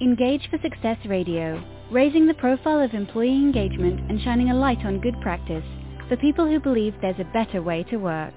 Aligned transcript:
Engage 0.00 0.48
for 0.48 0.58
Success 0.62 0.96
Radio, 1.06 1.60
raising 1.90 2.28
the 2.28 2.34
profile 2.34 2.80
of 2.80 2.94
employee 2.94 3.34
engagement 3.34 4.08
and 4.08 4.22
shining 4.22 4.48
a 4.48 4.54
light 4.54 4.84
on 4.84 5.00
good 5.00 5.20
practice 5.20 5.64
for 6.08 6.16
people 6.16 6.46
who 6.46 6.60
believe 6.60 6.94
there's 7.00 7.18
a 7.18 7.32
better 7.32 7.60
way 7.62 7.82
to 7.90 7.96
work. 7.96 8.34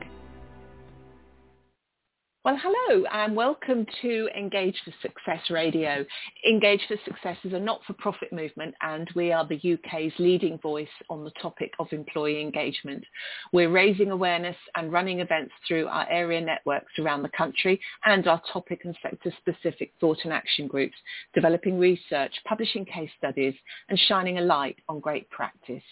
Well, 2.43 2.57
hello 2.59 3.05
and 3.13 3.35
welcome 3.35 3.85
to 4.01 4.27
Engage 4.35 4.75
for 4.83 4.91
Success 5.03 5.51
Radio. 5.51 6.03
Engage 6.49 6.81
for 6.87 6.95
Success 7.05 7.37
is 7.43 7.53
a 7.53 7.59
not-for-profit 7.59 8.33
movement 8.33 8.73
and 8.81 9.07
we 9.15 9.31
are 9.31 9.47
the 9.47 9.73
UK's 9.73 10.13
leading 10.17 10.57
voice 10.57 10.89
on 11.07 11.23
the 11.23 11.29
topic 11.39 11.71
of 11.77 11.85
employee 11.91 12.41
engagement. 12.41 13.05
We're 13.53 13.69
raising 13.69 14.09
awareness 14.09 14.55
and 14.73 14.91
running 14.91 15.19
events 15.19 15.53
through 15.67 15.85
our 15.85 16.09
area 16.09 16.41
networks 16.41 16.97
around 16.97 17.21
the 17.21 17.29
country 17.29 17.79
and 18.05 18.27
our 18.27 18.41
topic 18.51 18.85
and 18.85 18.97
sector-specific 19.03 19.93
thought 19.99 20.17
and 20.23 20.33
action 20.33 20.65
groups, 20.65 20.95
developing 21.35 21.77
research, 21.77 22.33
publishing 22.47 22.85
case 22.85 23.11
studies 23.19 23.53
and 23.89 23.99
shining 23.99 24.39
a 24.39 24.41
light 24.41 24.77
on 24.89 24.99
great 24.99 25.29
practice. 25.29 25.83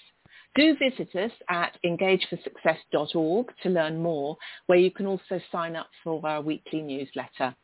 Do 0.55 0.76
visit 0.77 1.16
us 1.16 1.31
at 1.49 1.77
engageforsuccess.org 1.85 3.53
to 3.63 3.70
learn 3.70 4.02
more, 4.02 4.38
where 4.66 4.80
you 4.80 4.91
can 4.91 5.05
also 5.05 5.39
sign 5.52 5.75
up 5.75 5.89
for 6.03 6.25
our 6.25 6.41
weekly 6.41 6.81
newsletter. 6.81 7.55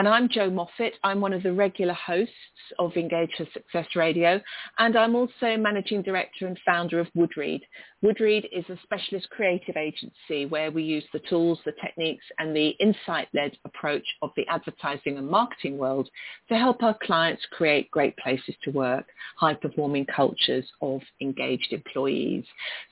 And 0.00 0.08
I'm 0.08 0.30
Jo 0.30 0.48
Moffatt. 0.48 0.92
I'm 1.04 1.20
one 1.20 1.34
of 1.34 1.42
the 1.42 1.52
regular 1.52 1.92
hosts 1.92 2.32
of 2.78 2.96
Engage 2.96 3.32
for 3.36 3.44
Success 3.52 3.84
Radio, 3.94 4.40
and 4.78 4.96
I'm 4.96 5.14
also 5.14 5.58
managing 5.58 6.00
director 6.00 6.46
and 6.46 6.58
founder 6.64 7.00
of 7.00 7.08
Woodreed. 7.14 7.60
Woodreed 8.02 8.46
is 8.50 8.64
a 8.70 8.78
specialist 8.82 9.28
creative 9.28 9.76
agency 9.76 10.46
where 10.46 10.70
we 10.70 10.82
use 10.84 11.04
the 11.12 11.20
tools, 11.28 11.58
the 11.66 11.74
techniques, 11.84 12.24
and 12.38 12.56
the 12.56 12.68
insight-led 12.80 13.58
approach 13.66 14.06
of 14.22 14.30
the 14.38 14.46
advertising 14.48 15.18
and 15.18 15.28
marketing 15.28 15.76
world 15.76 16.08
to 16.48 16.56
help 16.56 16.82
our 16.82 16.96
clients 17.02 17.42
create 17.50 17.90
great 17.90 18.16
places 18.16 18.54
to 18.64 18.70
work, 18.70 19.04
high-performing 19.36 20.06
cultures 20.06 20.64
of 20.80 21.02
engaged 21.20 21.74
employees. 21.74 22.46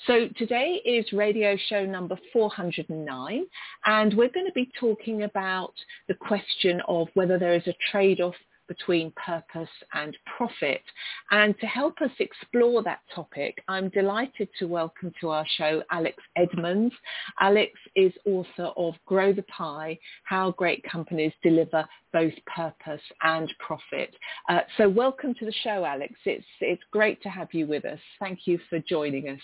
So 0.07 0.29
today 0.37 0.83
is 0.85 1.11
radio 1.15 1.57
show 1.71 1.87
number 1.87 2.19
409, 2.35 3.47
and 3.87 4.15
we're 4.15 4.29
going 4.29 4.45
to 4.45 4.53
be 4.55 4.71
talking 4.79 5.23
about 5.23 5.73
the 6.07 6.15
question 6.15 6.83
of 6.87 6.98
whether 7.15 7.39
there 7.39 7.55
is 7.55 7.67
a 7.67 7.75
trade-off 7.91 8.35
between 8.69 9.13
purpose 9.13 9.69
and 9.95 10.17
profit. 10.37 10.83
And 11.31 11.59
to 11.59 11.67
help 11.67 12.01
us 12.01 12.11
explore 12.21 12.83
that 12.83 13.01
topic, 13.15 13.63
I'm 13.67 13.89
delighted 13.89 14.49
to 14.59 14.67
welcome 14.67 15.13
to 15.21 15.31
our 15.31 15.47
show 15.57 15.83
Alex 15.91 16.23
Edmans. 16.37 16.93
Alex 17.41 17.73
is 17.97 18.13
author 18.27 18.71
of 18.77 18.95
Grow 19.07 19.33
the 19.33 19.43
Pie, 19.45 19.99
How 20.25 20.51
Great 20.53 20.85
Companies 20.85 21.33
Deliver 21.43 21.85
Both 22.13 22.35
Purpose 22.55 23.03
and 23.23 23.53
Profit. 23.59 24.15
Uh, 24.49 24.61
so 24.77 24.89
welcome 24.89 25.35
to 25.35 25.47
the 25.47 25.55
show, 25.65 25.85
Alex. 25.85 26.13
It's, 26.27 26.45
it's 26.61 26.83
great 26.93 27.23
to 27.23 27.31
have 27.31 27.49
you 27.53 27.67
with 27.67 27.85
us. 27.85 28.01
Thank 28.21 28.41
you 28.47 28.61
for 28.69 28.79
joining 28.81 29.31
us. 29.31 29.41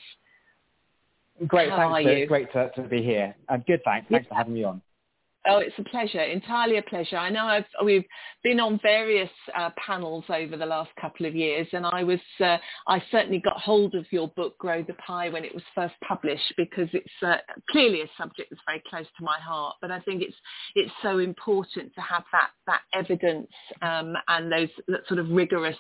Great, 1.49 1.71
How 1.71 1.93
thanks. 1.93 2.09
are 2.09 2.13
you? 2.13 2.27
great 2.27 2.53
to, 2.53 2.71
to 2.77 2.83
be 2.83 3.03
here. 3.03 3.35
I'm 3.49 3.65
good, 3.67 3.81
thanks. 3.85 4.07
Thanks 4.09 4.29
for 4.29 4.35
having 4.35 4.55
me 4.55 4.65
on. 4.65 4.81
Oh, 5.47 5.59
it's 5.59 5.79
a 5.79 5.85
pleasure, 5.85 6.23
entirely 6.23 6.79
a 6.79 6.83
pleasure. 6.83 7.19
I 7.19 7.29
know 7.29 7.45
I've, 7.45 7.67
we've 7.85 8.05
been 8.43 8.61
on 8.61 8.81
various 8.83 9.29
uh, 9.55 9.71
panels 9.77 10.25
over 10.31 10.57
the 10.57 10.65
last 10.65 10.91
couple 10.99 11.27
of 11.27 11.35
years, 11.35 11.67
and 11.73 11.85
I 11.85 12.03
was 12.03 12.21
uh, 12.41 12.57
I 12.89 13.03
certainly 13.11 13.41
got 13.41 13.61
hold 13.61 13.95
of 13.95 14.07
your 14.11 14.29
book 14.29 14.57
Grow 14.57 14.83
the 14.83 14.95
Pie 14.95 15.29
when 15.29 15.45
it 15.45 15.53
was 15.53 15.63
first 15.75 15.95
published 16.07 16.55
because 16.57 16.89
it's 16.95 17.13
uh, 17.23 17.37
clearly 17.71 18.01
a 18.01 18.07
subject 18.17 18.49
that's 18.51 18.63
very 18.67 18.83
close 18.89 19.05
to 19.19 19.25
my 19.25 19.39
heart. 19.39 19.77
But 19.83 19.91
I 19.91 20.01
think 20.01 20.23
it's 20.23 20.37
it's 20.75 20.93
so 21.03 21.19
important 21.19 21.95
to 21.95 22.01
have 22.01 22.25
that 22.33 22.51
that 22.67 22.81
evidence 22.95 23.49
um, 23.83 24.15
and 24.29 24.51
those 24.51 24.71
that 24.89 25.07
sort 25.09 25.21
of 25.21 25.29
rigorous 25.29 25.77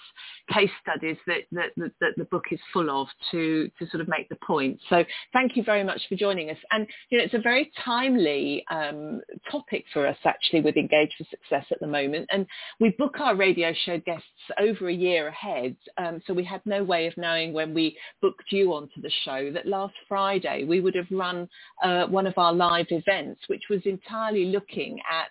case 0.53 0.71
studies 0.83 1.17
that, 1.27 1.45
that 1.53 1.71
that 1.79 1.93
that 2.03 2.13
the 2.19 2.25
book 2.25 2.45
is 2.51 2.61
full 2.71 2.91
of 2.91 3.09
to 3.31 3.71
to 3.79 3.89
sort 3.89 4.03
of 4.03 4.09
make 4.09 4.29
the 4.29 4.39
point. 4.47 4.79
So 4.91 5.05
thank 5.33 5.57
you 5.57 5.63
very 5.63 5.85
much 5.85 6.03
for 6.07 6.17
joining 6.17 6.51
us. 6.51 6.59
And 6.71 6.87
you 7.09 7.17
know, 7.17 7.25
it's 7.25 7.33
a 7.35 7.39
very 7.39 7.73
timely 7.83 8.63
um, 8.71 9.23
topic 9.55 9.85
for 9.93 10.07
us 10.07 10.17
actually 10.25 10.61
with 10.61 10.77
Engage 10.77 11.13
for 11.17 11.25
Success 11.31 11.65
at 11.71 11.79
the 11.81 11.87
moment. 11.87 12.29
And 12.33 12.47
we 12.81 12.91
book 12.99 13.21
our 13.21 13.37
radio 13.37 13.73
show 13.85 13.99
guests 13.99 14.27
over 14.59 14.89
a 14.89 14.93
year 14.93 15.29
ahead. 15.29 15.77
Um, 15.97 16.21
so 16.27 16.35
we 16.35 16.45
had 16.45 16.61
no 16.65 16.83
way 16.83 17.07
of 17.07 17.17
knowing 17.17 17.53
when 17.53 17.73
we 17.73 17.97
booked 18.21 18.51
you 18.51 18.73
onto 18.75 19.01
the 19.01 19.13
show 19.25 19.53
that 19.53 19.67
last 19.67 19.95
Friday 20.09 20.65
we 20.65 20.81
would 20.81 20.97
have 20.97 21.07
run 21.11 21.49
uh, 21.83 22.07
one 22.07 22.27
of 22.27 22.37
our 22.37 22.53
live 22.53 22.87
events, 22.91 23.43
which 23.47 23.65
was 23.71 23.81
entirely 23.85 24.47
looking 24.47 24.99
at 25.11 25.31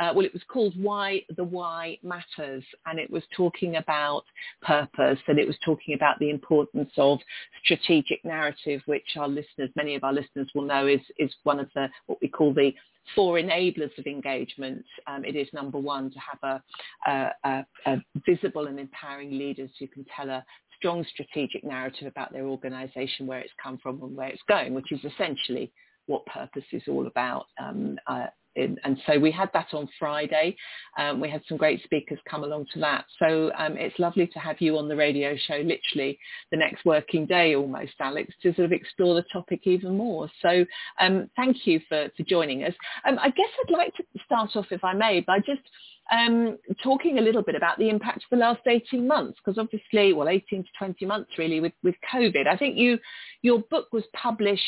uh, 0.00 0.12
well, 0.14 0.24
it 0.24 0.32
was 0.32 0.42
called 0.48 0.74
Why 0.76 1.22
the 1.36 1.44
Why 1.44 1.98
Matters, 2.02 2.64
and 2.86 2.98
it 2.98 3.10
was 3.10 3.22
talking 3.36 3.76
about 3.76 4.24
purpose, 4.62 5.18
and 5.28 5.38
it 5.38 5.46
was 5.46 5.56
talking 5.64 5.94
about 5.94 6.18
the 6.18 6.30
importance 6.30 6.90
of 6.96 7.18
strategic 7.64 8.24
narrative, 8.24 8.80
which 8.86 9.16
our 9.16 9.28
listeners, 9.28 9.70
many 9.76 9.94
of 9.94 10.04
our 10.04 10.12
listeners 10.12 10.48
will 10.54 10.64
know 10.64 10.86
is, 10.86 11.00
is 11.18 11.32
one 11.44 11.60
of 11.60 11.68
the, 11.74 11.88
what 12.06 12.18
we 12.20 12.28
call 12.28 12.52
the 12.52 12.72
four 13.14 13.36
enablers 13.36 13.96
of 13.98 14.06
engagement. 14.06 14.84
Um, 15.06 15.24
it 15.24 15.36
is 15.36 15.48
number 15.52 15.78
one 15.78 16.10
to 16.10 16.18
have 16.18 16.62
a, 17.06 17.32
a, 17.44 17.66
a, 17.86 17.96
visible 18.26 18.66
and 18.66 18.78
empowering 18.78 19.30
leaders 19.30 19.70
who 19.78 19.88
can 19.88 20.06
tell 20.16 20.30
a 20.30 20.44
strong 20.76 21.04
strategic 21.12 21.64
narrative 21.64 22.06
about 22.06 22.32
their 22.32 22.46
organisation, 22.46 23.26
where 23.26 23.40
it's 23.40 23.52
come 23.62 23.78
from 23.78 24.02
and 24.02 24.16
where 24.16 24.28
it's 24.28 24.42
going, 24.48 24.74
which 24.74 24.92
is 24.92 25.00
essentially 25.04 25.72
what 26.06 26.26
purpose 26.26 26.64
is 26.72 26.82
all 26.88 27.06
about. 27.06 27.46
Um, 27.60 27.98
uh, 28.06 28.26
in, 28.54 28.78
and 28.84 28.98
so 29.06 29.18
we 29.18 29.30
had 29.30 29.50
that 29.54 29.68
on 29.72 29.88
Friday. 29.98 30.56
Um, 30.98 31.20
we 31.20 31.30
had 31.30 31.42
some 31.48 31.56
great 31.56 31.82
speakers 31.84 32.18
come 32.28 32.44
along 32.44 32.66
to 32.74 32.80
that. 32.80 33.06
So 33.18 33.50
um, 33.56 33.76
it's 33.76 33.98
lovely 33.98 34.26
to 34.26 34.38
have 34.38 34.60
you 34.60 34.78
on 34.78 34.88
the 34.88 34.96
radio 34.96 35.36
show 35.36 35.56
literally 35.56 36.18
the 36.50 36.58
next 36.58 36.84
working 36.84 37.26
day 37.26 37.54
almost, 37.54 37.92
Alex, 38.00 38.32
to 38.42 38.54
sort 38.54 38.66
of 38.66 38.72
explore 38.72 39.14
the 39.14 39.24
topic 39.32 39.66
even 39.66 39.96
more. 39.96 40.28
So 40.40 40.64
um, 41.00 41.30
thank 41.36 41.66
you 41.66 41.80
for, 41.88 42.08
for 42.16 42.22
joining 42.24 42.64
us. 42.64 42.74
Um, 43.06 43.18
I 43.18 43.30
guess 43.30 43.48
I'd 43.64 43.72
like 43.72 43.94
to 43.96 44.04
start 44.24 44.50
off, 44.56 44.66
if 44.70 44.84
I 44.84 44.92
may, 44.92 45.20
by 45.20 45.38
just 45.38 45.62
um, 46.10 46.58
talking 46.82 47.18
a 47.18 47.22
little 47.22 47.42
bit 47.42 47.54
about 47.54 47.78
the 47.78 47.88
impact 47.88 48.18
of 48.18 48.30
the 48.30 48.36
last 48.36 48.60
18 48.66 49.06
months, 49.06 49.38
because 49.42 49.58
obviously, 49.58 50.12
well, 50.12 50.28
18 50.28 50.64
to 50.64 50.68
20 50.78 51.06
months 51.06 51.30
really 51.38 51.60
with, 51.60 51.72
with 51.82 51.94
COVID. 52.12 52.46
I 52.46 52.56
think 52.56 52.76
you, 52.76 52.98
your 53.40 53.60
book 53.70 53.88
was 53.92 54.04
published 54.12 54.62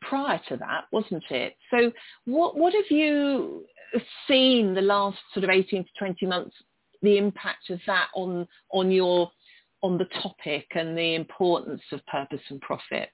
prior 0.00 0.40
to 0.48 0.56
that, 0.56 0.84
wasn't 0.92 1.24
it? 1.30 1.56
So 1.70 1.92
what 2.24 2.56
what 2.56 2.72
have 2.74 2.90
you 2.90 3.64
seen 4.26 4.74
the 4.74 4.82
last 4.82 5.18
sort 5.32 5.44
of 5.44 5.50
18 5.50 5.84
to 5.84 5.90
20 5.98 6.26
months, 6.26 6.54
the 7.02 7.18
impact 7.18 7.70
of 7.70 7.80
that 7.86 8.08
on 8.14 8.46
on 8.72 8.90
your 8.90 9.30
on 9.82 9.98
the 9.98 10.06
topic 10.22 10.66
and 10.74 10.96
the 10.96 11.14
importance 11.14 11.82
of 11.92 12.04
purpose 12.06 12.42
and 12.50 12.60
profit? 12.60 13.10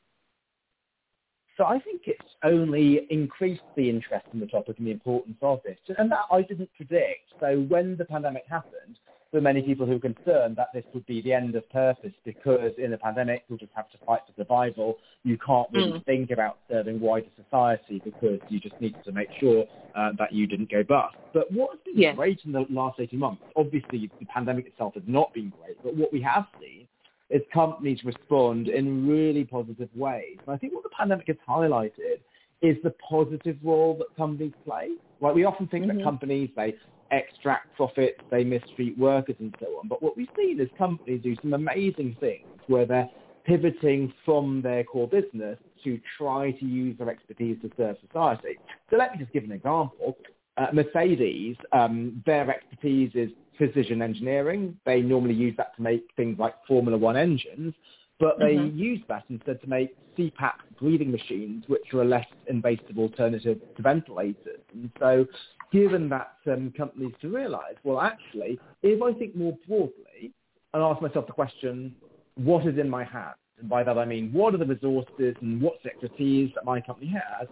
So 1.57 1.65
I 1.65 1.79
think 1.79 2.03
it's 2.07 2.21
only 2.43 3.07
increased 3.11 3.63
the 3.77 3.89
interest 3.89 4.27
in 4.33 4.41
the 4.41 4.47
topic 4.47 4.79
and 4.79 4.87
the 4.87 4.91
importance 4.91 5.37
of 5.41 5.61
it. 5.65 5.79
And 5.99 6.11
that 6.11 6.25
I 6.33 6.43
didn't 6.43 6.71
predict. 6.75 7.31
So 7.39 7.61
when 7.69 7.97
the 7.97 8.05
pandemic 8.05 8.45
happened, 8.49 8.99
were 9.35 9.41
many 9.41 9.61
people 9.61 9.85
who 9.85 9.97
are 9.97 9.99
concerned 9.99 10.57
that 10.57 10.69
this 10.73 10.85
would 10.95 11.05
be 11.07 11.21
the 11.21 11.33
end 11.33 11.55
of 11.57 11.69
purpose 11.71 12.13
because 12.25 12.71
in 12.79 12.93
a 12.93 12.99
pandemic 12.99 13.45
you'll 13.49 13.59
just 13.59 13.73
have 13.75 13.91
to 13.91 13.99
fight 14.07 14.21
for 14.27 14.33
survival. 14.41 14.99
You 15.25 15.37
can't 15.45 15.69
really 15.73 15.93
Mm. 15.93 16.05
think 16.05 16.31
about 16.31 16.59
serving 16.69 17.01
wider 17.01 17.29
society 17.37 17.99
because 17.99 18.41
you 18.49 18.61
just 18.61 18.81
need 18.81 18.97
to 19.05 19.13
make 19.13 19.31
sure 19.33 19.67
uh, 19.97 20.11
that 20.19 20.33
you 20.33 20.47
didn't 20.47 20.71
go 20.71 20.83
bust. 20.83 21.15
But 21.33 21.51
what's 21.53 21.83
been 21.85 21.97
Yes. 21.99 22.17
great 22.17 22.45
in 22.45 22.53
the 22.53 22.67
last 22.71 22.99
18 22.99 23.19
months, 23.19 23.43
obviously 23.55 24.11
the 24.19 24.27
pandemic 24.27 24.67
itself 24.67 24.95
has 24.95 25.05
not 25.07 25.33
been 25.33 25.51
great, 25.51 25.81
but 25.85 25.95
what 25.95 26.13
we 26.13 26.21
have 26.23 26.47
seen 26.59 26.89
is 27.31 27.43
companies 27.53 28.05
respond 28.05 28.69
in 28.69 29.07
really 29.09 29.45
positive 29.45 29.89
ways. 29.97 30.39
And 30.47 30.55
I 30.55 30.59
think 30.59 30.75
what 30.75 30.83
the 30.83 30.91
pandemic 30.91 31.27
has 31.29 31.37
highlighted 31.49 32.21
is 32.61 32.77
the 32.83 32.91
positive 33.09 33.57
role 33.63 33.95
that 33.99 34.07
companies 34.17 34.53
play. 34.65 34.91
Like 35.21 35.35
we 35.35 35.45
often 35.45 35.67
think 35.69 35.85
Mhm. 35.87 35.97
that 35.99 36.03
companies, 36.03 36.51
they 36.57 36.75
extract 37.15 37.75
profits, 37.77 38.21
they 38.31 38.45
mistreat 38.45 38.99
workers 38.99 39.37
and 39.39 39.55
so 39.61 39.67
on. 39.79 39.89
But 39.89 40.03
what 40.03 40.17
we've 40.17 40.29
seen 40.37 40.61
is 40.61 40.69
companies 40.77 41.23
do 41.23 41.37
some 41.43 41.55
amazing 41.55 42.17
things 42.21 42.47
where 42.67 42.87
they're 42.87 43.09
pivoting 43.45 44.13
from 44.25 44.63
their 44.63 44.85
core 44.85 45.09
business 45.09 45.59
to 45.85 46.01
try 46.19 46.51
to 46.53 46.65
use 46.65 46.97
their 46.99 47.11
expertise 47.11 47.59
to 47.63 47.71
serve 47.77 47.97
society. 48.07 48.59
So 48.91 48.97
let 48.97 49.13
me 49.13 49.19
just 49.19 49.33
give 49.33 49.45
an 49.45 49.53
example. 49.53 50.17
Uh, 50.57 50.67
Mercedes, 50.73 51.57
um, 51.73 52.23
their 52.27 52.49
expertise 52.51 53.11
is 53.15 53.31
precision 53.57 54.03
engineering. 54.03 54.77
They 54.87 55.01
normally 55.01 55.35
use 55.35 55.55
that 55.57 55.77
to 55.77 55.83
make 55.83 56.09
things 56.17 56.39
like 56.39 56.55
Formula 56.67 56.97
One 56.97 57.17
engines, 57.17 57.75
but 58.19 58.39
they 58.39 58.57
Mhm. 58.57 58.77
use 58.77 59.01
that 59.09 59.25
instead 59.29 59.61
to 59.61 59.69
make 59.69 59.97
CPAP 60.17 60.55
breathing 60.79 61.11
machines, 61.11 61.69
which 61.69 61.93
are 61.93 62.03
a 62.03 62.05
less 62.05 62.27
invasive 62.47 62.99
alternative 62.99 63.61
to 63.77 63.83
ventilators. 63.83 64.61
And 64.73 64.91
so 64.99 65.27
given 65.73 66.09
that 66.09 66.37
um, 66.47 66.73
companies 66.73 67.13
to 67.21 67.29
realize, 67.29 67.75
well, 67.83 68.01
actually, 68.01 68.59
if 68.83 69.03
I 69.03 69.13
think 69.13 69.35
more 69.35 69.57
broadly 69.67 70.33
and 70.73 70.83
ask 70.83 71.03
myself 71.03 71.27
the 71.27 71.33
question, 71.33 71.95
what 72.37 72.67
is 72.67 72.79
in 72.79 72.89
my 72.89 73.05
hands? 73.05 73.37
And 73.59 73.69
by 73.69 73.83
that 73.83 73.99
I 73.99 74.05
mean, 74.05 74.33
what 74.33 74.55
are 74.55 74.59
the 74.59 74.67
resources 74.67 75.35
and 75.41 75.61
what's 75.61 75.83
the 75.83 75.91
expertise 75.91 76.53
that 76.55 76.65
my 76.65 76.81
company 76.81 77.09
has, 77.09 77.49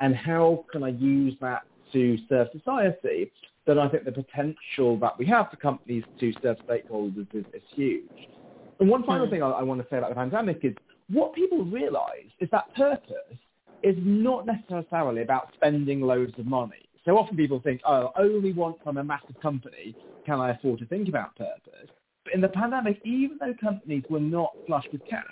and 0.00 0.14
how 0.14 0.64
can 0.70 0.82
I 0.82 0.88
use 0.88 1.34
that 1.40 1.62
to 1.92 2.18
serve 2.28 2.48
society, 2.52 3.30
then 3.66 3.78
I 3.78 3.88
think 3.88 4.04
the 4.04 4.12
potential 4.12 4.98
that 4.98 5.18
we 5.18 5.26
have 5.26 5.50
for 5.50 5.56
companies 5.56 6.04
to 6.20 6.32
serve 6.42 6.56
stakeholders 6.68 7.26
is, 7.32 7.44
is 7.52 7.62
huge. 7.74 8.28
And 8.80 8.88
one 8.88 9.04
final 9.04 9.26
mm. 9.26 9.30
thing 9.30 9.42
I, 9.42 9.50
I 9.50 9.62
want 9.62 9.80
to 9.80 9.86
say 9.90 9.98
about 9.98 10.10
the 10.10 10.16
pandemic 10.16 10.60
is 10.62 10.74
what 11.08 11.34
people 11.34 11.64
realise 11.64 12.30
is 12.40 12.48
that 12.52 12.74
purpose 12.74 13.38
is 13.82 13.96
not 14.00 14.46
necessarily 14.46 15.22
about 15.22 15.50
spending 15.54 16.00
loads 16.00 16.32
of 16.38 16.46
money. 16.46 16.88
So 17.04 17.16
often 17.16 17.36
people 17.36 17.60
think, 17.60 17.80
oh, 17.86 18.12
only 18.18 18.52
once 18.52 18.78
I'm 18.84 18.96
a 18.96 19.04
massive 19.04 19.40
company 19.40 19.94
can 20.24 20.40
I 20.40 20.50
afford 20.50 20.80
to 20.80 20.86
think 20.86 21.08
about 21.08 21.36
purpose. 21.36 21.90
But 22.24 22.34
in 22.34 22.40
the 22.40 22.48
pandemic, 22.48 23.00
even 23.04 23.38
though 23.38 23.54
companies 23.60 24.02
were 24.10 24.20
not 24.20 24.52
flush 24.66 24.86
with 24.92 25.02
cash, 25.08 25.22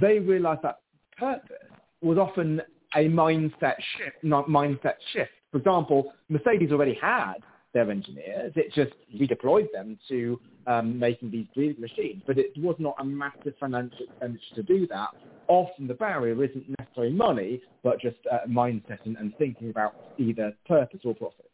they 0.00 0.20
realised 0.20 0.62
that 0.62 0.80
purpose 1.18 1.56
was 2.00 2.16
often 2.16 2.62
a 2.94 3.08
mindset 3.08 3.74
shift, 3.96 4.22
not 4.22 4.46
mindset 4.46 4.94
shift. 5.12 5.32
For 5.50 5.58
example, 5.58 6.12
Mercedes 6.28 6.70
already 6.70 6.96
had 7.00 7.38
their 7.72 7.90
engineers. 7.90 8.52
It 8.56 8.72
just 8.74 8.92
redeployed 9.14 9.72
them 9.72 9.98
to 10.08 10.40
um, 10.66 10.98
making 10.98 11.30
these 11.30 11.76
machines. 11.78 12.22
But 12.26 12.38
it 12.38 12.52
was 12.56 12.76
not 12.78 12.94
a 12.98 13.04
massive 13.04 13.54
financial 13.58 14.06
expenditure 14.06 14.54
to 14.56 14.62
do 14.62 14.86
that. 14.88 15.08
Often 15.48 15.88
the 15.88 15.94
barrier 15.94 16.42
isn't 16.44 16.64
necessarily 16.78 17.12
money, 17.12 17.60
but 17.82 18.00
just 18.00 18.18
uh, 18.30 18.46
mindset 18.48 18.98
and, 19.04 19.16
and, 19.16 19.36
thinking 19.36 19.70
about 19.70 19.94
either 20.16 20.52
purpose 20.66 21.00
or 21.04 21.14
profit. 21.14 21.50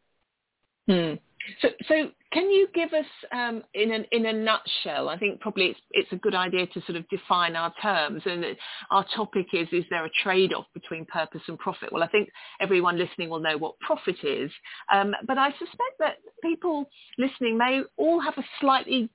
Hmm. 0.89 1.15
So, 1.62 1.69
so 1.88 1.94
can 2.32 2.50
you 2.50 2.69
give 2.75 2.93
us, 2.93 3.06
um, 3.32 3.62
in, 3.75 3.93
a, 3.93 4.04
in 4.16 4.26
a 4.26 4.32
nutshell, 4.32 5.08
I 5.08 5.19
think 5.19 5.40
probably 5.40 5.66
it's, 5.66 5.81
it's 5.93 6.12
a 6.12 6.16
good 6.16 6.34
idea 6.34 6.66
to 6.66 6.81
sort 6.82 6.96
of 6.96 7.08
define 7.08 7.56
our 7.56 7.72
terms. 7.81 8.22
And 8.26 8.44
our 8.90 9.04
topic 9.14 9.46
is, 9.52 9.69
is 9.72 9.84
there 9.90 10.04
a 10.04 10.10
trade-off 10.22 10.66
between 10.75 11.06
purpose 11.06 11.43
and 11.48 11.58
profit? 11.58 11.93
Well, 11.93 12.02
I 12.02 12.08
think 12.08 12.28
everyone 12.60 12.98
listening 12.98 13.31
will 13.31 13.40
know 13.40 13.56
what 13.56 13.78
profit 13.81 14.16
is. 14.22 14.50
Um, 14.93 15.14
but 15.26 15.38
I 15.38 15.50
suspect 15.52 15.98
that 16.00 16.16
people 16.43 16.88
listening 17.19 17.56
may 17.58 17.82
all 17.96 18.20
have 18.20 18.34
a 18.38 18.44
slightly 18.60 19.10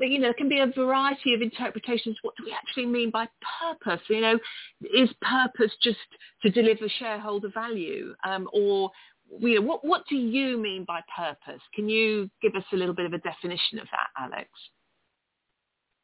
you 0.00 0.18
know, 0.18 0.26
there 0.26 0.34
can 0.34 0.48
be 0.48 0.60
a 0.60 0.66
variety 0.66 1.34
of 1.34 1.42
interpretations. 1.42 2.16
What 2.22 2.34
do 2.36 2.44
we 2.44 2.52
actually 2.52 2.86
mean 2.86 3.10
by 3.10 3.28
purpose? 3.60 4.00
You 4.08 4.20
know, 4.20 4.38
is 4.82 5.10
purpose 5.22 5.72
just 5.82 5.98
to 6.42 6.50
deliver 6.50 6.88
shareholder 6.98 7.50
value, 7.54 8.14
um, 8.24 8.48
or 8.52 8.90
you 9.38 9.56
know, 9.56 9.66
what, 9.66 9.84
what 9.84 10.02
do 10.08 10.16
you 10.16 10.58
mean 10.58 10.84
by 10.84 11.00
purpose? 11.16 11.60
Can 11.74 11.88
you 11.88 12.30
give 12.42 12.54
us 12.54 12.64
a 12.72 12.76
little 12.76 12.94
bit 12.94 13.06
of 13.06 13.12
a 13.12 13.18
definition 13.18 13.78
of 13.78 13.86
that, 13.90 14.08
Alex? 14.18 14.48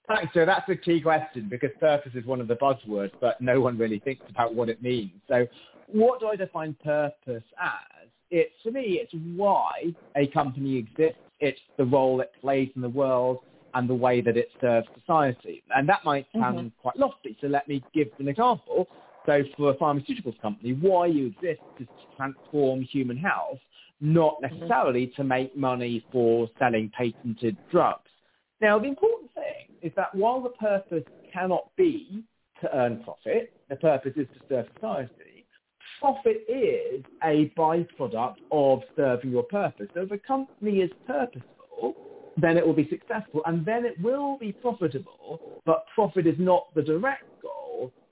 Thanks, 0.09 0.35
Jo. 0.35 0.45
That's 0.45 0.69
a 0.69 0.77
key 0.77 1.01
question 1.01 1.49
because 1.49 1.71
purpose 1.79 2.13
is 2.15 2.27
one 2.27 2.41
of 2.41 2.49
the 2.49 2.57
buzzwords, 2.57 3.13
but 3.21 3.41
no 3.41 3.61
one 3.61 3.79
really 3.79 4.01
thinks 4.01 4.25
about 4.29 4.55
what 4.55 4.69
it 4.69 4.83
means. 4.83 5.13
So 5.29 5.47
what 5.87 6.21
do 6.21 6.29
I 6.29 6.37
define 6.37 6.77
purpose 6.83 7.45
as? 7.61 8.09
It's, 8.31 8.55
for 8.63 8.71
me, 8.71 9.01
it's 9.03 9.13
why 9.37 9.95
a 10.17 10.27
company 10.29 10.77
exists. 10.77 11.19
It's 11.41 11.61
the 11.77 11.85
role 11.85 12.21
it 12.21 12.33
plays 12.41 12.71
in 12.75 12.83
the 12.83 12.89
world 12.89 13.39
and 13.75 13.89
the 13.89 13.95
way 13.95 14.21
that 14.21 14.37
it 14.37 14.49
serves 14.61 14.87
society. 14.99 15.63
And 15.75 15.89
that 15.89 16.05
might 16.05 16.27
sound 16.35 16.59
mm-hmm. 16.59 16.81
quite 16.81 16.97
lofty. 16.97 17.37
So 17.41 17.47
let 17.47 17.69
me 17.69 17.85
give 17.95 18.09
an 18.19 18.29
example. 18.29 18.89
So 19.27 19.43
for 19.57 19.71
a 19.71 19.75
pharmaceuticals 19.75 20.41
company, 20.41 20.73
why 20.73 21.07
you 21.07 21.27
exist 21.27 21.63
is 21.79 21.87
to 21.87 22.17
transform 22.17 22.83
human 22.83 23.17
health, 23.17 23.59
not 24.01 24.35
mm-hmm. 24.43 24.55
necessarily 24.55 25.13
to 25.17 25.25
make 25.25 25.57
money 25.57 26.05
for 26.11 26.49
selling 26.59 26.91
patented 26.97 27.57
drugs. 27.71 28.11
Now, 28.61 28.79
the 28.79 28.87
important 28.87 29.33
thing 29.35 29.77
is 29.83 29.93
that 29.97 30.15
while 30.15 30.41
the 30.41 30.51
purpose 30.51 31.05
cannot 31.33 31.75
be 31.77 32.25
to 32.61 32.77
earn 32.77 33.03
profit, 33.03 33.53
the 33.69 33.77
purpose 33.77 34.13
is 34.17 34.27
to 34.35 34.41
serve 34.49 34.67
society, 34.75 35.45
profit 36.01 36.45
is 36.49 37.05
a 37.25 37.53
byproduct 37.57 38.37
of 38.51 38.83
serving 38.97 39.31
your 39.31 39.43
purpose. 39.45 39.89
So 39.95 40.03
if 40.03 40.11
a 40.11 40.19
company 40.19 40.79
is 40.79 40.91
purposeful, 41.07 41.95
then 42.37 42.57
it 42.57 42.67
will 42.67 42.75
be 42.75 42.89
successful 42.89 43.43
and 43.47 43.65
then 43.65 43.85
it 43.85 44.01
will 44.01 44.39
be 44.39 44.53
profitable, 44.53 45.61
but 45.65 45.85
profit 45.95 46.27
is 46.27 46.37
not 46.39 46.75
the 46.75 46.83
direct 46.83 47.25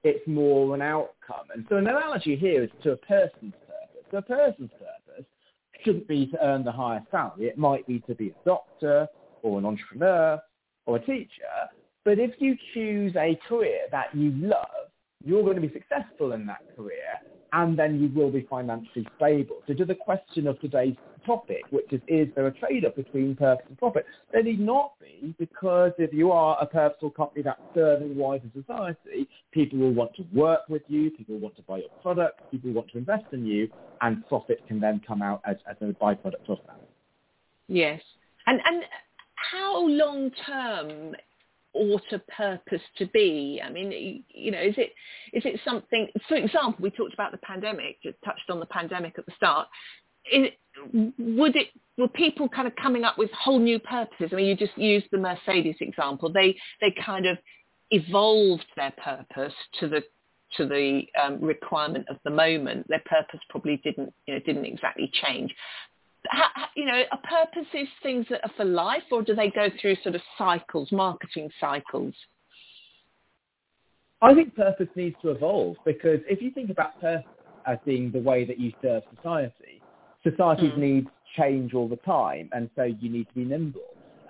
it's 0.04 0.26
more 0.26 0.74
an 0.74 0.82
outcome. 0.82 1.46
And 1.54 1.64
so 1.68 1.76
an 1.76 1.86
analogy 1.86 2.36
here 2.36 2.62
is 2.62 2.70
to 2.82 2.92
a 2.92 2.96
person's 2.96 3.54
purpose. 3.66 4.06
A 4.12 4.22
person's 4.22 4.70
purpose 4.72 5.26
shouldn't 5.84 6.08
be 6.08 6.26
to 6.26 6.44
earn 6.44 6.64
the 6.64 6.72
highest 6.72 7.10
salary. 7.10 7.46
It 7.46 7.58
might 7.58 7.86
be 7.86 8.00
to 8.00 8.14
be 8.14 8.28
a 8.28 8.44
doctor 8.44 9.06
or 9.42 9.58
an 9.58 9.64
entrepreneur 9.64 10.40
or 10.86 10.96
a 10.96 11.00
teacher. 11.00 11.28
But 12.04 12.18
if 12.18 12.32
you 12.38 12.56
choose 12.74 13.14
a 13.16 13.38
career 13.46 13.80
that 13.90 14.14
you 14.14 14.30
love, 14.30 14.88
you're 15.24 15.42
going 15.42 15.60
to 15.60 15.66
be 15.66 15.72
successful 15.72 16.32
in 16.32 16.46
that 16.46 16.60
career 16.76 17.20
and 17.52 17.78
then 17.78 18.00
you 18.00 18.08
will 18.18 18.30
be 18.30 18.46
financially 18.48 19.06
stable. 19.16 19.56
So 19.66 19.74
to 19.74 19.84
the 19.84 19.94
question 19.94 20.46
of 20.46 20.58
today's 20.60 20.96
topic, 21.24 21.62
which 21.70 21.92
is, 21.92 22.00
is 22.08 22.28
there 22.34 22.46
a 22.46 22.52
trade-off 22.52 22.94
between 22.96 23.36
purpose 23.36 23.66
and 23.68 23.78
profit? 23.78 24.06
There 24.32 24.42
need 24.42 24.60
not 24.60 24.92
be, 25.00 25.34
because 25.38 25.92
if 25.98 26.12
you 26.12 26.32
are 26.32 26.56
a 26.60 26.66
purposeful 26.66 27.10
company 27.10 27.42
that's 27.42 27.60
serving 27.74 28.16
wider 28.16 28.48
society, 28.54 29.28
people 29.52 29.78
will 29.78 29.92
want 29.92 30.14
to 30.16 30.24
work 30.32 30.60
with 30.68 30.82
you, 30.88 31.10
people 31.10 31.34
will 31.34 31.42
want 31.42 31.56
to 31.56 31.62
buy 31.62 31.78
your 31.78 31.88
product, 32.02 32.40
people 32.50 32.72
want 32.72 32.90
to 32.92 32.98
invest 32.98 33.24
in 33.32 33.46
you, 33.46 33.68
and 34.00 34.26
profit 34.28 34.62
can 34.68 34.80
then 34.80 35.00
come 35.06 35.22
out 35.22 35.40
as, 35.46 35.56
as 35.68 35.76
a 35.80 35.86
byproduct 36.02 36.48
of 36.48 36.58
that. 36.66 36.80
Yes. 37.68 38.00
And, 38.46 38.60
and 38.64 38.82
how 39.34 39.86
long-term 39.86 41.14
ought 41.72 42.12
a 42.12 42.18
purpose 42.18 42.82
to 42.98 43.06
be? 43.06 43.60
I 43.64 43.70
mean, 43.70 44.24
you 44.28 44.50
know, 44.50 44.60
is 44.60 44.74
it 44.76 44.92
is 45.32 45.44
it 45.44 45.60
something? 45.64 46.08
For 46.28 46.36
example, 46.36 46.76
we 46.80 46.90
talked 46.90 47.14
about 47.14 47.30
the 47.30 47.38
pandemic, 47.38 48.02
just 48.02 48.16
touched 48.24 48.50
on 48.50 48.58
the 48.58 48.66
pandemic 48.66 49.18
at 49.18 49.26
the 49.26 49.32
start 49.36 49.68
would 50.92 51.56
it 51.56 51.68
were 51.98 52.08
people 52.08 52.48
kind 52.48 52.66
of 52.66 52.74
coming 52.76 53.04
up 53.04 53.18
with 53.18 53.30
whole 53.32 53.58
new 53.58 53.78
purposes? 53.78 54.30
I 54.32 54.36
mean, 54.36 54.46
you 54.46 54.56
just 54.56 54.76
used 54.76 55.06
the 55.12 55.18
Mercedes 55.18 55.76
example. 55.80 56.32
They 56.32 56.56
they 56.80 56.94
kind 57.04 57.26
of 57.26 57.38
evolved 57.90 58.64
their 58.76 58.92
purpose 58.92 59.54
to 59.80 59.88
the 59.88 60.02
to 60.56 60.66
the 60.66 61.02
um, 61.22 61.40
requirement 61.40 62.06
of 62.08 62.16
the 62.24 62.30
moment. 62.30 62.88
Their 62.88 63.02
purpose 63.06 63.40
probably 63.50 63.76
didn't 63.84 64.12
you 64.26 64.34
know 64.34 64.40
didn't 64.40 64.64
exactly 64.64 65.10
change. 65.22 65.54
You 66.76 66.84
know, 66.84 67.02
are 67.10 67.46
purposes 67.46 67.88
things 68.02 68.26
that 68.30 68.44
are 68.44 68.50
for 68.56 68.64
life, 68.64 69.02
or 69.10 69.22
do 69.22 69.34
they 69.34 69.50
go 69.50 69.68
through 69.80 69.96
sort 70.02 70.14
of 70.14 70.20
cycles, 70.38 70.92
marketing 70.92 71.50
cycles? 71.60 72.14
I 74.22 74.34
think 74.34 74.54
purpose 74.54 74.88
needs 74.94 75.16
to 75.22 75.30
evolve 75.30 75.76
because 75.84 76.20
if 76.28 76.42
you 76.42 76.50
think 76.50 76.70
about 76.70 77.00
purpose 77.00 77.26
as 77.66 77.78
being 77.84 78.12
the 78.12 78.18
way 78.18 78.44
that 78.44 78.60
you 78.60 78.72
serve 78.82 79.02
society, 79.16 79.79
society's 80.22 80.72
mm. 80.72 80.78
needs 80.78 81.08
change 81.36 81.74
all 81.74 81.88
the 81.88 81.96
time, 81.96 82.48
and 82.52 82.70
so 82.76 82.84
you 82.84 83.10
need 83.10 83.28
to 83.28 83.34
be 83.34 83.44
nimble. 83.44 83.80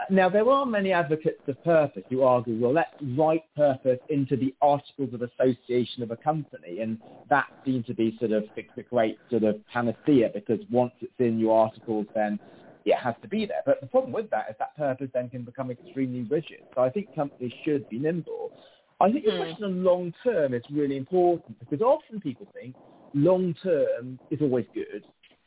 Now, 0.09 0.29
there 0.29 0.49
are 0.49 0.65
many 0.65 0.93
advocates 0.93 1.43
of 1.47 1.63
purpose 1.63 2.03
who 2.09 2.23
argue, 2.23 2.59
well, 2.59 2.73
let's 2.73 2.95
write 3.19 3.45
purpose 3.55 3.99
into 4.09 4.35
the 4.37 4.55
articles 4.63 5.13
of 5.13 5.23
association 5.23 6.03
of 6.03 6.11
a 6.11 6.17
company, 6.17 6.81
and 6.81 6.99
that 7.29 7.47
seems 7.65 7.87
to 7.87 7.95
be 7.95 8.17
sort 8.19 8.33
of 8.33 8.45
the 8.57 8.83
great 8.83 9.19
sort 9.31 9.45
of 9.45 9.57
panacea, 9.73 10.31
because 10.33 10.61
once 10.71 10.93
it's 11.01 11.13
in 11.19 11.39
your 11.39 11.59
articles, 11.59 12.07
then 12.15 12.39
it 12.87 12.97
has 12.97 13.15
to 13.23 13.29
be 13.29 13.45
there. 13.45 13.63
But 13.67 13.81
the 13.81 13.87
problem 13.87 14.13
with 14.13 14.31
that 14.31 14.47
is 14.49 14.57
that 14.59 14.77
purpose 14.77 15.11
then 15.13 15.29
can 15.29 15.43
become 15.43 15.71
extremely 15.71 16.23
rigid. 16.23 16.63
So 16.75 16.83
I 16.83 16.91
think 16.91 17.15
companies 17.15 17.53
should 17.65 17.89
be 17.91 17.99
nimble. 17.99 18.53
I 19.01 19.11
think 19.11 19.25
the 19.25 19.33
mm. 19.33 19.39
question 19.39 19.65
on 19.65 19.85
long 19.85 20.15
term 20.25 20.55
is 20.55 20.63
really 20.71 20.97
important 20.97 21.59
because 21.59 21.81
often 21.81 22.21
people 22.21 22.47
think 22.55 22.75
long 23.15 23.55
term 23.63 24.19
is 24.31 24.41
always 24.41 24.67
good 24.75 25.05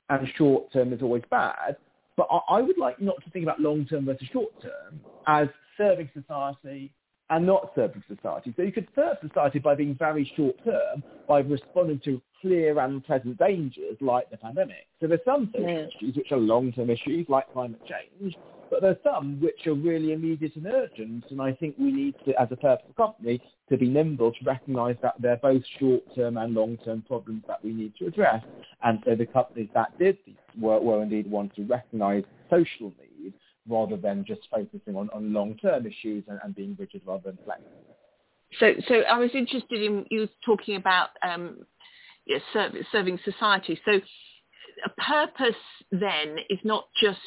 and 0.10 0.28
short 0.38 0.72
term 0.72 0.94
is 0.94 1.02
always 1.02 1.24
bad. 1.30 1.78
But 2.16 2.28
I, 2.30 2.58
I 2.58 2.62
would 2.62 2.78
like 2.78 3.02
not 3.02 3.24
to 3.24 3.30
think 3.32 3.44
about 3.44 3.60
long 3.60 3.86
term 3.86 4.06
versus 4.06 4.28
short 4.32 4.52
term 4.62 5.00
as 5.28 5.48
serving 5.78 6.10
society 6.14 6.94
and 7.30 7.46
not 7.46 7.72
serving 7.74 8.04
society. 8.08 8.54
So 8.56 8.64
you 8.64 8.72
could 8.72 8.88
serve 8.96 9.18
society 9.26 9.60
by 9.60 9.76
being 9.76 9.96
very 9.98 10.32
short 10.36 10.56
term, 10.64 11.04
by 11.28 11.40
responding 11.40 12.00
to 12.06 12.22
clear 12.42 12.80
and 12.80 13.04
present 13.04 13.38
dangers 13.40 13.98
like 14.02 14.30
the 14.30 14.38
pandemic. 14.38 14.88
So 15.00 15.08
there's 15.08 15.22
some 15.26 15.50
social 15.54 15.70
yeah. 15.70 15.88
issues 15.98 16.16
which 16.16 16.32
are 16.32 16.38
long-term 16.38 16.90
issues 16.90 17.26
like 17.30 17.52
climate 17.54 17.82
change, 17.88 18.36
but 18.74 18.82
there's 18.82 18.98
some 19.04 19.40
which 19.40 19.68
are 19.68 19.76
really 19.76 20.14
immediate 20.14 20.56
and 20.56 20.66
urgent, 20.66 21.26
and 21.30 21.40
I 21.40 21.54
think 21.54 21.76
we 21.78 21.92
need 21.92 22.16
to, 22.26 22.34
as 22.42 22.48
a 22.50 22.56
purposeful 22.56 22.96
company, 22.98 23.40
to 23.70 23.78
be 23.78 23.88
nimble 23.88 24.32
to 24.32 24.46
recognise 24.46 24.96
that 25.04 25.14
they're 25.20 25.38
both 25.38 25.62
short-term 25.80 26.38
and 26.38 26.56
long-term 26.56 27.04
problems 27.08 27.44
that 27.48 27.64
we 27.64 27.72
need 27.72 27.94
to 28.00 28.08
address. 28.08 28.44
And 28.82 28.98
so 29.06 29.14
the 29.14 29.28
companies 29.28 29.70
that 29.76 29.96
did 30.00 30.18
were, 30.60 30.80
were 30.80 31.04
indeed 31.04 31.30
ones 31.30 31.52
to 31.56 31.64
recognise 31.66 32.24
social 32.50 32.92
needs 33.00 33.36
rather 33.70 33.96
than 33.96 34.26
just 34.26 34.42
focusing 34.50 34.96
on, 34.96 35.08
on 35.14 35.32
long-term 35.32 35.86
issues 35.86 36.24
and, 36.28 36.40
and 36.44 36.56
being 36.56 36.76
rigid 36.80 37.04
rather 37.06 37.26
than 37.26 37.38
flexible. 37.46 37.70
So, 38.60 38.74
so 38.88 38.96
I 39.02 39.20
was 39.20 39.30
interested 39.36 39.84
in 39.84 40.06
you 40.10 40.28
talking 40.44 40.78
about 40.78 41.10
um, 41.22 41.60
yeah, 42.26 42.40
serving 42.92 43.20
society. 43.24 43.80
So, 43.86 44.00
a 44.84 44.90
purpose 45.00 45.62
then 45.92 46.38
is 46.50 46.58
not 46.64 46.86
just 47.00 47.20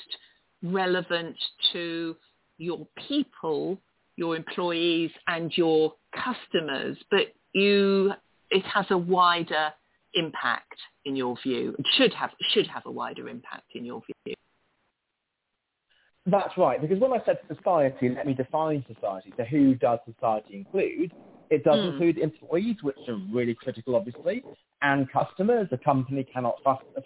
relevant 0.62 1.36
to 1.72 2.16
your 2.58 2.86
people, 3.08 3.78
your 4.16 4.36
employees, 4.36 5.10
and 5.26 5.52
your 5.56 5.94
customers, 6.14 6.96
but 7.10 7.34
you 7.52 8.12
it 8.50 8.64
has 8.64 8.86
a 8.90 8.98
wider 8.98 9.72
impact 10.14 10.78
in 11.04 11.16
your 11.16 11.36
view? 11.42 11.74
It 11.78 11.86
should 11.96 12.14
have 12.14 12.30
should 12.52 12.66
have 12.68 12.84
a 12.86 12.90
wider 12.90 13.28
impact 13.28 13.74
in 13.74 13.84
your 13.84 14.02
view. 14.24 14.34
That's 16.28 16.56
right, 16.58 16.80
because 16.80 16.98
when 16.98 17.12
I 17.12 17.24
said 17.24 17.38
society, 17.46 18.08
let 18.08 18.26
me 18.26 18.34
define 18.34 18.84
society. 18.92 19.32
So 19.36 19.44
who 19.44 19.76
does 19.76 20.00
society 20.12 20.56
include? 20.56 21.12
It 21.50 21.64
does 21.64 21.78
mm. 21.78 21.92
include 21.92 22.18
employees, 22.18 22.76
which 22.82 22.96
are 23.08 23.18
really 23.32 23.54
critical, 23.54 23.94
obviously, 23.96 24.42
and 24.82 25.10
customers. 25.12 25.68
A 25.72 25.78
company 25.78 26.24
cannot 26.24 26.56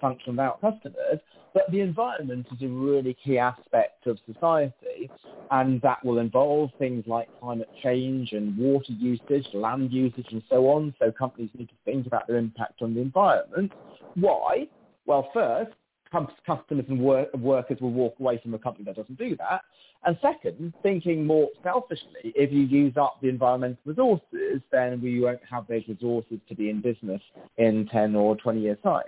function 0.00 0.32
without 0.32 0.60
customers. 0.60 1.20
But 1.52 1.64
the 1.72 1.80
environment 1.80 2.46
is 2.52 2.62
a 2.62 2.68
really 2.68 3.16
key 3.24 3.36
aspect 3.38 4.06
of 4.06 4.18
society, 4.32 5.10
and 5.50 5.82
that 5.82 6.04
will 6.04 6.18
involve 6.18 6.70
things 6.78 7.04
like 7.08 7.28
climate 7.40 7.68
change 7.82 8.32
and 8.32 8.56
water 8.56 8.92
usage, 8.92 9.48
land 9.52 9.92
usage, 9.92 10.28
and 10.30 10.42
so 10.48 10.68
on. 10.68 10.94
So 11.00 11.10
companies 11.10 11.50
need 11.58 11.68
to 11.68 11.74
think 11.84 12.06
about 12.06 12.28
their 12.28 12.36
impact 12.36 12.82
on 12.82 12.94
the 12.94 13.00
environment. 13.00 13.72
Why? 14.14 14.68
Well, 15.06 15.28
first, 15.34 15.72
customers 16.10 16.84
and 16.88 17.00
work, 17.00 17.32
workers 17.34 17.78
will 17.80 17.92
walk 17.92 18.14
away 18.20 18.38
from 18.42 18.54
a 18.54 18.58
company 18.58 18.84
that 18.84 18.96
doesn't 18.96 19.18
do 19.18 19.36
that. 19.36 19.62
And 20.04 20.18
second, 20.22 20.72
thinking 20.82 21.26
more 21.26 21.48
selfishly, 21.62 22.32
if 22.34 22.50
you 22.52 22.60
use 22.60 22.94
up 22.96 23.18
the 23.20 23.28
environmental 23.28 23.78
resources, 23.84 24.62
then 24.72 25.00
we 25.02 25.20
won't 25.20 25.40
have 25.48 25.66
those 25.66 25.82
resources 25.88 26.38
to 26.48 26.54
be 26.54 26.70
in 26.70 26.80
business 26.80 27.20
in 27.58 27.86
10 27.92 28.16
or 28.16 28.36
20 28.36 28.60
years' 28.60 28.78
time. 28.82 29.02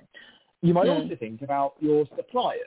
You 0.61 0.75
might 0.75 0.89
also 0.89 1.17
think 1.19 1.43
about 1.43 1.75
your 1.81 2.07
suppliers. 2.15 2.61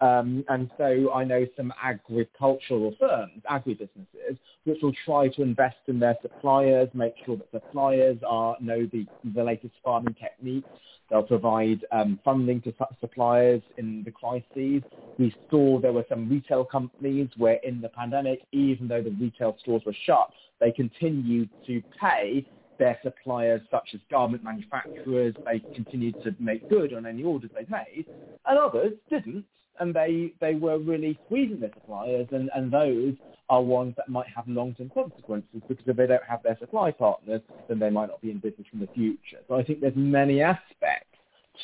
Um, 0.00 0.44
and 0.48 0.70
so 0.78 1.12
I 1.12 1.24
know 1.24 1.46
some 1.56 1.72
agricultural 1.82 2.94
firms, 2.98 3.42
agribusinesses, 3.50 4.38
which 4.64 4.78
will 4.82 4.94
try 5.04 5.28
to 5.28 5.42
invest 5.42 5.76
in 5.88 5.98
their 5.98 6.16
suppliers, 6.22 6.88
make 6.94 7.14
sure 7.26 7.36
that 7.36 7.50
suppliers 7.50 8.16
are 8.26 8.56
know 8.60 8.88
the, 8.92 9.06
the 9.34 9.44
latest 9.44 9.74
farming 9.84 10.14
techniques. 10.18 10.68
They'll 11.10 11.24
provide 11.24 11.84
um, 11.90 12.20
funding 12.24 12.60
to 12.62 12.72
suppliers 13.00 13.62
in 13.78 14.04
the 14.04 14.12
crises. 14.12 14.82
We 15.18 15.34
saw 15.50 15.80
there 15.80 15.92
were 15.92 16.06
some 16.08 16.28
retail 16.28 16.64
companies 16.64 17.28
where 17.36 17.58
in 17.64 17.80
the 17.80 17.88
pandemic, 17.88 18.42
even 18.52 18.86
though 18.86 19.02
the 19.02 19.10
retail 19.10 19.56
stores 19.60 19.82
were 19.84 19.96
shut, 20.06 20.30
they 20.60 20.70
continued 20.70 21.50
to 21.66 21.82
pay 22.00 22.46
their 22.78 22.98
suppliers, 23.02 23.60
such 23.70 23.90
as 23.92 24.00
garment 24.10 24.42
manufacturers, 24.42 25.34
they 25.44 25.58
continued 25.74 26.22
to 26.22 26.34
make 26.38 26.68
good 26.70 26.94
on 26.94 27.06
any 27.06 27.22
orders 27.22 27.50
they 27.54 27.66
made, 27.68 28.06
and 28.46 28.58
others 28.58 28.92
didn't, 29.10 29.44
and 29.80 29.94
they, 29.94 30.32
they 30.40 30.54
were 30.54 30.78
really 30.78 31.18
squeezing 31.26 31.60
their 31.60 31.72
suppliers, 31.74 32.28
and, 32.32 32.50
and 32.54 32.72
those 32.72 33.14
are 33.48 33.62
ones 33.62 33.94
that 33.96 34.08
might 34.08 34.28
have 34.34 34.46
long-term 34.46 34.90
consequences 34.94 35.48
because 35.68 35.84
if 35.84 35.96
they 35.96 36.06
don't 36.06 36.22
have 36.22 36.42
their 36.42 36.56
supply 36.58 36.92
partners, 36.92 37.40
then 37.68 37.78
they 37.78 37.90
might 37.90 38.06
not 38.06 38.20
be 38.20 38.30
in 38.30 38.38
business 38.38 38.66
in 38.72 38.78
the 38.78 38.88
future. 38.94 39.38
So 39.48 39.56
I 39.56 39.64
think 39.64 39.80
there's 39.80 39.96
many 39.96 40.40
aspects 40.40 41.18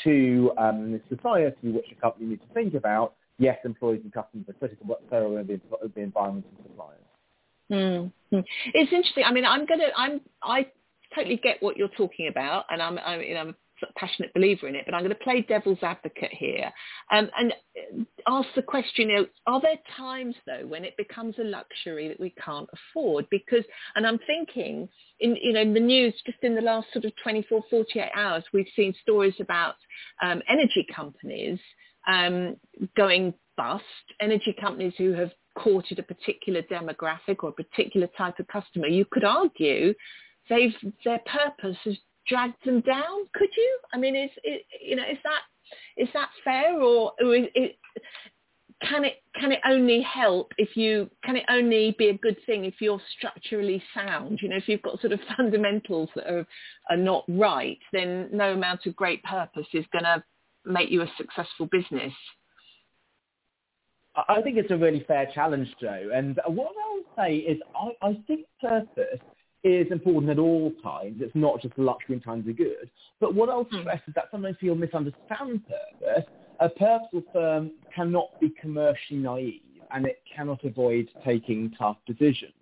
to 0.04 0.50
um, 0.58 1.00
society 1.08 1.70
which 1.70 1.86
a 1.92 2.00
company 2.00 2.26
needs 2.26 2.42
to 2.42 2.54
think 2.54 2.74
about. 2.74 3.14
Yes, 3.38 3.58
employees 3.64 4.00
and 4.02 4.12
customers 4.12 4.48
are 4.48 4.54
critical, 4.54 4.86
but 4.86 5.02
so 5.10 5.36
are 5.36 5.44
the, 5.44 5.60
the 5.94 6.00
environment 6.00 6.46
and 6.56 6.66
suppliers. 6.66 7.00
Mm-hmm. 7.70 8.38
It's 8.74 8.92
interesting. 8.92 9.24
I 9.24 9.32
mean, 9.32 9.44
I'm 9.44 9.66
gonna, 9.66 9.88
I'm, 9.96 10.20
I 10.42 10.66
totally 11.14 11.36
get 11.36 11.62
what 11.62 11.76
you're 11.76 11.88
talking 11.88 12.28
about, 12.28 12.64
and 12.70 12.82
I'm, 12.82 12.98
I'm, 12.98 13.20
you 13.20 13.34
know, 13.34 13.52
I'm 13.82 13.88
a 13.88 13.98
passionate 13.98 14.32
believer 14.34 14.68
in 14.68 14.74
it, 14.74 14.84
but 14.86 14.94
I'm 14.94 15.02
going 15.02 15.10
to 15.10 15.24
play 15.24 15.42
devil's 15.42 15.82
advocate 15.82 16.32
here 16.32 16.72
um, 17.10 17.30
and 17.38 17.54
ask 18.26 18.48
the 18.54 18.62
question, 18.62 19.10
you 19.10 19.16
know, 19.16 19.26
are 19.46 19.60
there 19.60 19.78
times 19.96 20.34
though 20.46 20.66
when 20.66 20.84
it 20.84 20.96
becomes 20.96 21.34
a 21.38 21.44
luxury 21.44 22.08
that 22.08 22.20
we 22.20 22.30
can't 22.42 22.68
afford? 22.72 23.26
Because, 23.30 23.64
and 23.94 24.06
I'm 24.06 24.18
thinking, 24.26 24.88
in, 25.20 25.36
you 25.42 25.52
know, 25.52 25.60
in 25.60 25.74
the 25.74 25.80
news 25.80 26.14
just 26.24 26.38
in 26.42 26.54
the 26.54 26.60
last 26.60 26.86
sort 26.92 27.04
of 27.04 27.12
24, 27.22 27.64
48 27.70 28.10
hours, 28.14 28.44
we've 28.52 28.66
seen 28.74 28.94
stories 29.02 29.34
about 29.40 29.76
um, 30.22 30.42
energy 30.48 30.86
companies 30.94 31.58
um, 32.06 32.56
going 32.96 33.34
bust, 33.56 33.84
energy 34.20 34.54
companies 34.60 34.92
who 34.98 35.12
have 35.12 35.30
courted 35.56 35.98
a 35.98 36.02
particular 36.02 36.62
demographic 36.62 37.42
or 37.42 37.48
a 37.48 37.52
particular 37.52 38.08
type 38.18 38.38
of 38.38 38.46
customer. 38.48 38.86
You 38.86 39.06
could 39.10 39.24
argue 39.24 39.94
they've 40.48 40.74
their 41.04 41.20
purpose 41.26 41.76
has 41.84 41.96
dragged 42.28 42.64
them 42.64 42.80
down. 42.80 43.26
Could 43.34 43.50
you? 43.56 43.78
I 43.92 43.98
mean, 43.98 44.16
is 44.16 44.30
it, 44.42 44.62
you 44.80 44.96
know 44.96 45.04
is 45.10 45.18
that 45.24 45.40
is 45.96 46.08
that 46.14 46.28
fair 46.44 46.80
or, 46.80 47.12
or 47.20 47.34
is 47.34 47.46
it, 47.54 47.76
can 48.82 49.04
it 49.04 49.22
can 49.40 49.52
it 49.52 49.60
only 49.66 50.02
help 50.02 50.52
if 50.58 50.76
you 50.76 51.10
can 51.24 51.36
it 51.36 51.44
only 51.48 51.94
be 51.98 52.08
a 52.08 52.18
good 52.18 52.36
thing 52.46 52.64
if 52.64 52.74
you're 52.80 53.00
structurally 53.16 53.82
sound? 53.94 54.40
You 54.42 54.50
know, 54.50 54.56
if 54.56 54.68
you've 54.68 54.82
got 54.82 55.00
sort 55.00 55.12
of 55.12 55.20
fundamentals 55.36 56.10
that 56.14 56.26
are 56.26 56.46
are 56.90 56.96
not 56.96 57.24
right, 57.28 57.78
then 57.92 58.28
no 58.32 58.52
amount 58.52 58.86
of 58.86 58.96
great 58.96 59.22
purpose 59.24 59.66
is 59.72 59.84
going 59.92 60.04
to 60.04 60.22
make 60.64 60.90
you 60.90 61.02
a 61.02 61.12
successful 61.16 61.66
business. 61.66 62.12
I 64.28 64.40
think 64.40 64.56
it's 64.56 64.70
a 64.70 64.76
really 64.76 65.04
fair 65.06 65.28
challenge, 65.34 65.68
Jo. 65.78 66.08
And 66.14 66.40
what 66.46 66.72
I'll 66.72 67.24
say 67.24 67.36
is 67.36 67.58
I, 67.74 68.08
I 68.08 68.22
think 68.26 68.46
purpose 68.60 69.20
is 69.66 69.90
important 69.90 70.30
at 70.30 70.38
all 70.38 70.72
times. 70.82 71.16
It's 71.20 71.34
not 71.34 71.60
just 71.60 71.76
luxury 71.78 72.16
in 72.16 72.20
times 72.20 72.48
of 72.48 72.56
good. 72.56 72.90
But 73.20 73.34
what 73.34 73.48
I'll 73.48 73.64
hmm. 73.64 73.80
stress 73.80 74.00
is 74.06 74.14
that 74.14 74.24
sometimes 74.30 74.56
people 74.60 74.76
misunderstand 74.76 75.62
purpose. 75.66 76.24
A 76.60 76.68
purposeful 76.68 77.22
firm 77.32 77.72
cannot 77.94 78.40
be 78.40 78.52
commercially 78.60 79.18
naive 79.20 79.60
and 79.90 80.06
it 80.06 80.22
cannot 80.34 80.64
avoid 80.64 81.08
taking 81.24 81.72
tough 81.78 81.98
decisions. 82.06 82.52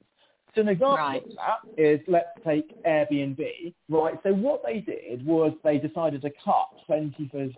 So 0.54 0.60
an 0.60 0.68
example 0.68 0.96
right. 0.96 1.22
of 1.22 1.30
that 1.30 1.82
is 1.82 2.00
let's 2.06 2.28
take 2.46 2.82
Airbnb. 2.84 3.74
Right, 3.88 4.14
so 4.22 4.32
what 4.32 4.62
they 4.64 4.80
did 4.80 5.24
was 5.26 5.52
they 5.64 5.78
decided 5.78 6.22
to 6.22 6.30
cut 6.44 6.68
25% 6.88 7.54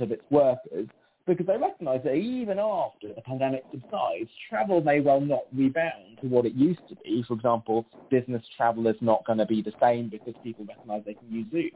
of 0.00 0.10
its 0.10 0.22
workers 0.30 0.88
because 1.30 1.46
they 1.46 1.56
recognise 1.56 2.00
that 2.02 2.14
even 2.14 2.58
after 2.58 3.14
the 3.14 3.22
pandemic 3.22 3.64
subsides, 3.70 4.28
travel 4.48 4.80
may 4.80 5.00
well 5.00 5.20
not 5.20 5.42
rebound 5.54 6.18
to 6.20 6.26
what 6.26 6.44
it 6.44 6.54
used 6.54 6.80
to 6.88 6.96
be. 6.96 7.24
For 7.26 7.34
example, 7.34 7.86
business 8.10 8.42
travel 8.56 8.88
is 8.88 8.96
not 9.00 9.24
going 9.24 9.38
to 9.38 9.46
be 9.46 9.62
the 9.62 9.72
same 9.80 10.08
because 10.08 10.34
people 10.42 10.64
recognise 10.66 11.02
they 11.06 11.14
can 11.14 11.30
use 11.30 11.46
Zoom. 11.52 11.70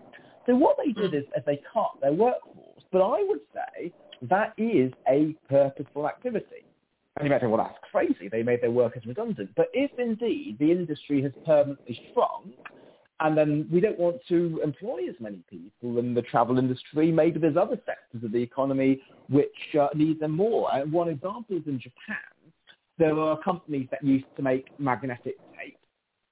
So 0.47 0.57
what 0.57 0.77
they 0.77 0.93
did 0.93 1.11
hmm. 1.11 1.17
is, 1.19 1.25
is 1.37 1.43
they 1.47 1.61
cut 1.73 1.93
their 2.03 2.13
workforce. 2.13 2.83
But 2.91 3.03
I 3.03 3.25
would 3.29 3.41
say 3.55 3.93
that 4.23 4.55
is 4.59 4.93
a 5.09 5.37
purposeful 5.49 6.09
activity. 6.09 6.67
And 7.17 7.27
you 7.27 7.31
might 7.31 7.41
say, 7.41 7.47
well, 7.47 7.65
that's 7.65 7.79
crazy. 7.93 8.29
They 8.29 8.43
made 8.43 8.61
their 8.61 8.73
workers 8.73 9.05
redundant. 9.07 9.51
But 9.55 9.69
if 9.73 9.93
indeed 9.99 10.57
the 10.59 10.73
industry 10.73 11.23
has 11.23 11.31
permanently 11.47 12.01
shrunk, 12.13 12.57
and 13.21 13.37
then 13.39 13.69
we 13.73 13.81
don't 13.81 13.99
want 13.99 14.17
to 14.29 14.61
employ 14.65 15.09
as 15.09 15.15
many 15.21 15.43
people 15.49 15.99
in 15.99 16.15
the 16.15 16.23
travel 16.23 16.59
industry. 16.59 17.13
Maybe 17.13 17.39
there's 17.39 17.57
other 17.57 17.79
sectors 17.87 18.25
of 18.25 18.33
the 18.33 18.43
economy 18.43 19.01
which 19.29 19.49
uh, 19.81 19.89
need 19.95 20.21
them 20.21 20.33
more. 20.33 20.75
And 20.75 20.93
one 20.93 21.09
example 21.09 21.57
is 21.57 21.63
in 21.67 21.79
Japan. 21.79 22.17
There 22.99 23.19
are 23.19 23.39
companies 23.41 23.89
that 23.91 24.05
used 24.05 24.27
to 24.37 24.43
make 24.43 24.67
magnetic 24.79 25.37
tape. 25.59 25.79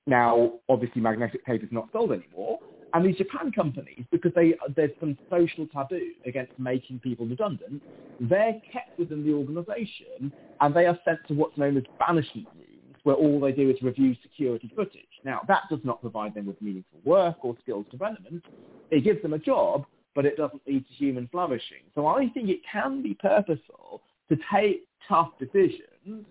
Now, 0.06 0.54
obviously, 0.68 1.00
magnetic 1.00 1.46
tape 1.46 1.62
is 1.62 1.70
not 1.70 1.88
sold 1.92 2.12
anymore. 2.12 2.58
And 2.94 3.06
these 3.06 3.16
Japan 3.16 3.52
companies, 3.52 4.04
because 4.10 4.32
they, 4.34 4.54
there's 4.76 4.90
some 5.00 5.16
social 5.30 5.66
taboo 5.68 6.10
against 6.26 6.52
making 6.58 6.98
people 6.98 7.26
redundant, 7.26 7.82
they're 8.20 8.60
kept 8.70 8.98
within 8.98 9.24
the 9.24 9.32
organisation 9.32 10.32
and 10.60 10.74
they 10.74 10.86
are 10.86 10.98
sent 11.04 11.20
to 11.28 11.34
what's 11.34 11.56
known 11.56 11.76
as 11.76 11.84
banishment 11.98 12.48
rooms 12.54 12.96
where 13.04 13.16
all 13.16 13.40
they 13.40 13.52
do 13.52 13.70
is 13.70 13.80
review 13.82 14.14
security 14.22 14.70
footage. 14.76 15.06
Now, 15.24 15.40
that 15.48 15.62
does 15.70 15.80
not 15.84 16.00
provide 16.00 16.34
them 16.34 16.46
with 16.46 16.60
meaningful 16.60 17.00
work 17.04 17.36
or 17.42 17.56
skills 17.62 17.86
development. 17.90 18.44
It 18.90 19.04
gives 19.04 19.22
them 19.22 19.32
a 19.32 19.38
job, 19.38 19.86
but 20.14 20.26
it 20.26 20.36
doesn't 20.36 20.62
lead 20.66 20.86
to 20.86 20.92
human 20.94 21.28
flourishing. 21.28 21.82
So 21.94 22.06
I 22.06 22.28
think 22.34 22.48
it 22.48 22.60
can 22.70 23.02
be 23.02 23.14
purposeful 23.14 24.02
to 24.28 24.36
take 24.52 24.86
tough 25.08 25.30
decisions 25.38 26.24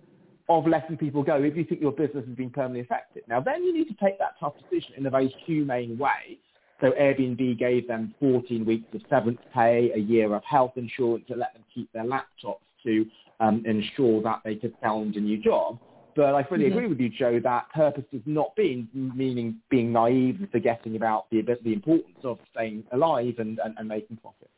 of 0.50 0.68
letting 0.68 0.98
people 0.98 1.24
go 1.24 1.42
if 1.42 1.56
you 1.56 1.64
think 1.64 1.82
your 1.82 1.92
business 1.92 2.26
has 2.28 2.36
been 2.36 2.50
permanently 2.50 2.82
affected. 2.82 3.24
Now, 3.28 3.40
then 3.40 3.64
you 3.64 3.74
need 3.74 3.88
to 3.88 3.96
take 4.04 4.20
that 4.20 4.36
tough 4.40 4.54
decision 4.70 4.94
in 4.98 5.06
a 5.06 5.10
very 5.10 5.34
humane 5.46 5.98
way. 5.98 6.40
So 6.82 6.92
Airbnb 7.00 7.60
gave 7.60 7.88
them 7.88 8.14
14 8.20 8.66
weeks 8.66 8.88
of 8.94 9.02
severance 9.10 9.40
pay, 9.54 9.92
a 9.96 10.00
year 10.00 10.34
of 10.36 10.44
health 10.44 10.74
insurance 10.76 11.26
to 11.28 11.36
let 11.36 11.54
them 11.54 11.64
keep 11.74 11.92
their 11.94 12.04
laptops 12.04 12.58
to 12.84 13.06
um, 13.40 13.64
ensure 13.66 14.22
that 14.24 14.42
they 14.44 14.56
could 14.56 14.74
find 14.82 15.16
a 15.16 15.20
new 15.20 15.38
job. 15.38 15.80
But 16.22 16.36
I 16.36 16.44
fully 16.44 16.66
mm-hmm. 16.66 16.78
agree 16.78 16.88
with 16.88 17.00
you, 17.00 17.10
Jo, 17.10 17.40
that 17.40 17.72
purpose 17.74 18.04
does 18.12 18.22
not 18.28 18.52
mean 18.56 18.88
meaning 18.94 19.56
being 19.72 19.92
naive 19.92 20.36
and 20.40 20.52
forgetting 20.52 20.96
about 20.96 21.28
the 21.32 21.42
the 21.64 21.74
importance 21.74 22.20
of 22.24 22.38
staying 22.54 22.84
alive 22.92 23.34
and, 23.40 23.58
and, 23.66 23.74
and 23.80 23.88
making 23.88 24.18
profit. 24.18 24.52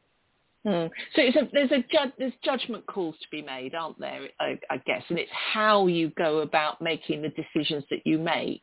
Hmm. 0.65 0.87
So 1.15 1.21
a, 1.21 1.49
there's 1.53 1.71
a 1.71 1.77
ju- 1.77 2.11
there's 2.19 2.33
judgment 2.43 2.85
calls 2.85 3.15
to 3.21 3.27
be 3.31 3.41
made, 3.41 3.75
aren't 3.75 3.97
there? 3.97 4.27
I, 4.41 4.59
I, 4.69 4.75
guess, 4.85 5.03
and 5.07 5.17
it's 5.17 5.31
how 5.53 5.87
you 5.87 6.09
go 6.17 6.39
about 6.39 6.81
making 6.81 7.21
the 7.21 7.29
decisions 7.29 7.85
that 7.91 8.01
you 8.03 8.17
make. 8.19 8.61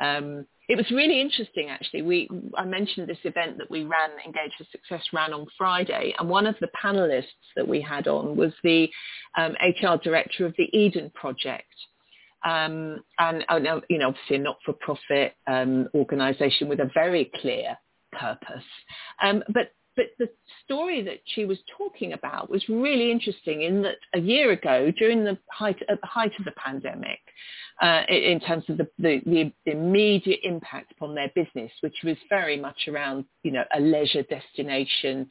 Um, 0.00 0.46
it 0.70 0.76
was 0.78 0.90
really 0.90 1.20
interesting, 1.20 1.68
actually. 1.68 2.00
We 2.00 2.30
I 2.56 2.64
mentioned 2.64 3.10
this 3.10 3.18
event 3.24 3.58
that 3.58 3.70
we 3.70 3.84
ran, 3.84 4.08
Engage 4.24 4.52
for 4.56 4.64
Success, 4.72 5.02
ran 5.12 5.34
on 5.34 5.44
Friday, 5.58 6.14
and 6.18 6.30
one 6.30 6.46
of 6.46 6.54
the 6.62 6.70
panelists 6.82 7.26
that 7.56 7.68
we 7.68 7.82
had 7.82 8.08
on 8.08 8.38
was 8.38 8.54
the 8.64 8.88
um, 9.36 9.54
HR 9.60 9.98
director 10.02 10.46
of 10.46 10.54
the 10.56 10.74
Eden 10.74 11.10
Project, 11.14 11.74
um, 12.44 13.02
and 13.18 13.44
oh, 13.48 13.80
you 13.88 13.98
know, 13.98 14.08
obviously 14.08 14.36
a 14.36 14.38
not-for-profit 14.38 15.34
um, 15.46 15.88
organisation 15.94 16.68
with 16.68 16.80
a 16.80 16.90
very 16.94 17.30
clear 17.40 17.76
purpose. 18.12 18.64
Um, 19.22 19.42
but 19.48 19.72
but 19.96 20.06
the 20.18 20.28
story 20.64 21.02
that 21.02 21.20
she 21.26 21.44
was 21.44 21.58
talking 21.76 22.14
about 22.14 22.48
was 22.48 22.66
really 22.68 23.10
interesting 23.10 23.62
in 23.62 23.82
that 23.82 23.98
a 24.14 24.20
year 24.20 24.50
ago, 24.52 24.90
during 24.96 25.24
the 25.24 25.36
height, 25.50 25.76
at 25.88 26.00
the 26.00 26.06
height 26.06 26.32
of 26.38 26.46
the 26.46 26.52
pandemic, 26.52 27.20
uh, 27.80 28.02
in 28.08 28.40
terms 28.40 28.64
of 28.68 28.78
the, 28.78 28.88
the, 28.98 29.20
the, 29.26 29.70
immediate 29.70 30.40
impact 30.44 30.92
upon 30.92 31.14
their 31.14 31.30
business, 31.34 31.70
which 31.80 31.96
was 32.04 32.16
very 32.28 32.58
much 32.58 32.88
around, 32.88 33.24
you 33.42 33.50
know, 33.50 33.64
a 33.74 33.80
leisure 33.80 34.22
destination, 34.22 35.28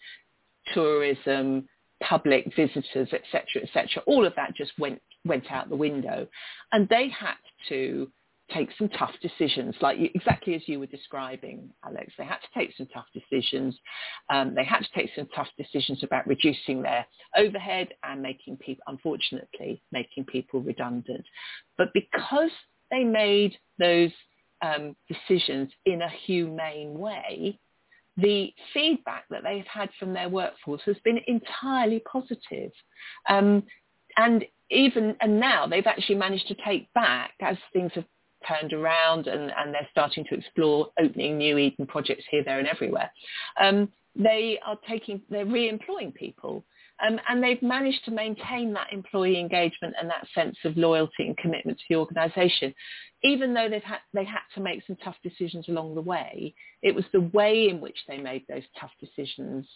tourism, 0.73 1.67
public 2.01 2.51
visitors, 2.55 3.09
etc., 3.13 3.63
etc. 3.63 4.03
All 4.05 4.25
of 4.25 4.33
that 4.35 4.55
just 4.55 4.71
went 4.77 5.01
went 5.25 5.51
out 5.51 5.69
the 5.69 5.75
window, 5.75 6.27
and 6.71 6.87
they 6.89 7.09
had 7.09 7.35
to 7.69 8.11
take 8.53 8.69
some 8.77 8.89
tough 8.89 9.13
decisions, 9.21 9.75
like 9.81 9.97
exactly 10.13 10.55
as 10.55 10.61
you 10.67 10.79
were 10.79 10.87
describing, 10.87 11.69
Alex. 11.85 12.11
They 12.17 12.25
had 12.25 12.39
to 12.39 12.59
take 12.59 12.75
some 12.75 12.87
tough 12.93 13.05
decisions. 13.13 13.77
Um, 14.29 14.53
they 14.55 14.65
had 14.65 14.79
to 14.79 14.89
take 14.93 15.09
some 15.15 15.27
tough 15.33 15.47
decisions 15.57 16.03
about 16.03 16.27
reducing 16.27 16.81
their 16.81 17.05
overhead 17.37 17.89
and 18.03 18.21
making 18.21 18.57
people, 18.57 18.83
unfortunately, 18.87 19.81
making 19.91 20.25
people 20.25 20.61
redundant. 20.61 21.25
But 21.77 21.93
because 21.93 22.51
they 22.89 23.03
made 23.03 23.57
those 23.79 24.11
um, 24.61 24.95
decisions 25.07 25.71
in 25.85 26.01
a 26.01 26.09
humane 26.25 26.97
way, 26.97 27.59
the 28.17 28.53
feedback 28.73 29.25
that 29.29 29.43
they've 29.43 29.65
had 29.65 29.89
from 29.99 30.13
their 30.13 30.29
workforce 30.29 30.81
has 30.85 30.97
been 31.03 31.19
entirely 31.27 31.99
positive. 32.11 32.71
Um, 33.29 33.63
and 34.17 34.45
even 34.69 35.15
and 35.21 35.39
now 35.39 35.67
they've 35.67 35.87
actually 35.87 36.15
managed 36.15 36.47
to 36.47 36.55
take 36.65 36.91
back 36.93 37.33
as 37.41 37.57
things 37.73 37.91
have 37.95 38.05
turned 38.47 38.73
around 38.73 39.27
and, 39.27 39.51
and 39.57 39.73
they're 39.73 39.87
starting 39.91 40.25
to 40.29 40.35
explore 40.35 40.89
opening 40.99 41.37
new 41.37 41.57
Eden 41.57 41.85
projects 41.85 42.23
here, 42.29 42.43
there 42.43 42.59
and 42.59 42.67
everywhere. 42.67 43.11
Um, 43.61 43.89
they 44.15 44.59
are 44.65 44.77
taking, 44.89 45.21
they're 45.29 45.45
re-employing 45.45 46.11
people. 46.11 46.65
Um, 47.05 47.19
and 47.27 47.43
they've 47.43 47.61
managed 47.61 48.05
to 48.05 48.11
maintain 48.11 48.73
that 48.73 48.93
employee 48.93 49.39
engagement 49.39 49.95
and 49.99 50.09
that 50.09 50.27
sense 50.35 50.55
of 50.65 50.77
loyalty 50.77 51.27
and 51.27 51.37
commitment 51.37 51.77
to 51.79 51.83
the 51.89 51.95
organisation. 51.95 52.73
Even 53.23 53.53
though 53.53 53.69
they've 53.69 53.83
had, 53.83 53.99
they 54.13 54.23
had 54.23 54.41
to 54.55 54.61
make 54.61 54.83
some 54.85 54.97
tough 54.97 55.15
decisions 55.23 55.67
along 55.67 55.95
the 55.95 56.01
way, 56.01 56.53
it 56.81 56.93
was 56.93 57.05
the 57.11 57.21
way 57.33 57.69
in 57.69 57.81
which 57.81 57.97
they 58.07 58.17
made 58.17 58.45
those 58.47 58.63
tough 58.79 58.91
decisions 58.99 59.67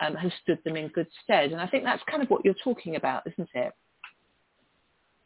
um, 0.00 0.14
has 0.14 0.32
stood 0.42 0.58
them 0.64 0.76
in 0.76 0.88
good 0.88 1.06
stead. 1.22 1.52
And 1.52 1.60
I 1.60 1.66
think 1.66 1.84
that's 1.84 2.02
kind 2.10 2.22
of 2.22 2.28
what 2.28 2.44
you're 2.44 2.54
talking 2.64 2.96
about, 2.96 3.22
isn't 3.26 3.48
it? 3.54 3.72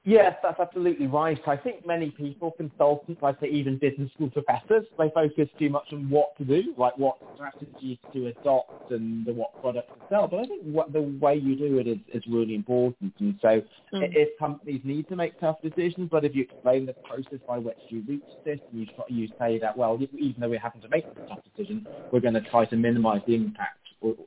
Yes, 0.04 0.36
that's 0.42 0.58
absolutely 0.58 1.06
right. 1.06 1.38
I 1.46 1.56
think 1.56 1.86
many 1.86 2.10
people, 2.10 2.52
consultants, 2.52 3.20
I'd 3.22 3.38
say 3.40 3.48
even 3.48 3.78
business 3.78 4.10
school 4.14 4.30
professors, 4.30 4.86
they 4.96 5.10
focus 5.14 5.48
too 5.58 5.68
much 5.68 5.92
on 5.92 6.08
what 6.08 6.36
to 6.38 6.44
do, 6.44 6.72
like 6.78 6.96
what 6.96 7.18
strategies 7.34 7.98
to 8.14 8.28
adopt 8.28 8.90
and 8.90 9.26
what 9.26 9.60
products 9.60 9.88
to 9.88 10.06
sell. 10.08 10.28
But 10.28 10.40
I 10.40 10.44
think 10.44 10.62
what, 10.62 10.92
the 10.92 11.02
way 11.02 11.34
you 11.34 11.56
do 11.56 11.78
it 11.78 11.86
is, 11.86 11.98
is 12.14 12.22
really 12.26 12.54
important. 12.54 13.12
And 13.18 13.38
so 13.42 13.60
mm. 13.92 14.14
if 14.14 14.38
companies 14.38 14.80
need 14.84 15.08
to 15.08 15.16
make 15.16 15.38
tough 15.40 15.60
decisions, 15.62 16.08
but 16.10 16.24
if 16.24 16.34
you 16.34 16.44
explain 16.44 16.86
the 16.86 16.94
process 16.94 17.40
by 17.46 17.58
which 17.58 17.78
you 17.88 18.02
reach 18.08 18.22
this, 18.44 18.60
you, 18.72 18.86
you 19.08 19.28
say 19.38 19.58
that, 19.58 19.76
well, 19.76 19.98
even 20.00 20.40
though 20.40 20.48
we 20.48 20.56
happen 20.56 20.80
to 20.80 20.88
make 20.88 21.04
a 21.04 21.28
tough 21.28 21.40
decision, 21.54 21.86
we're 22.12 22.20
going 22.20 22.34
to 22.34 22.40
try 22.42 22.64
to 22.64 22.76
minimize 22.76 23.20
the 23.26 23.34
impact 23.34 23.77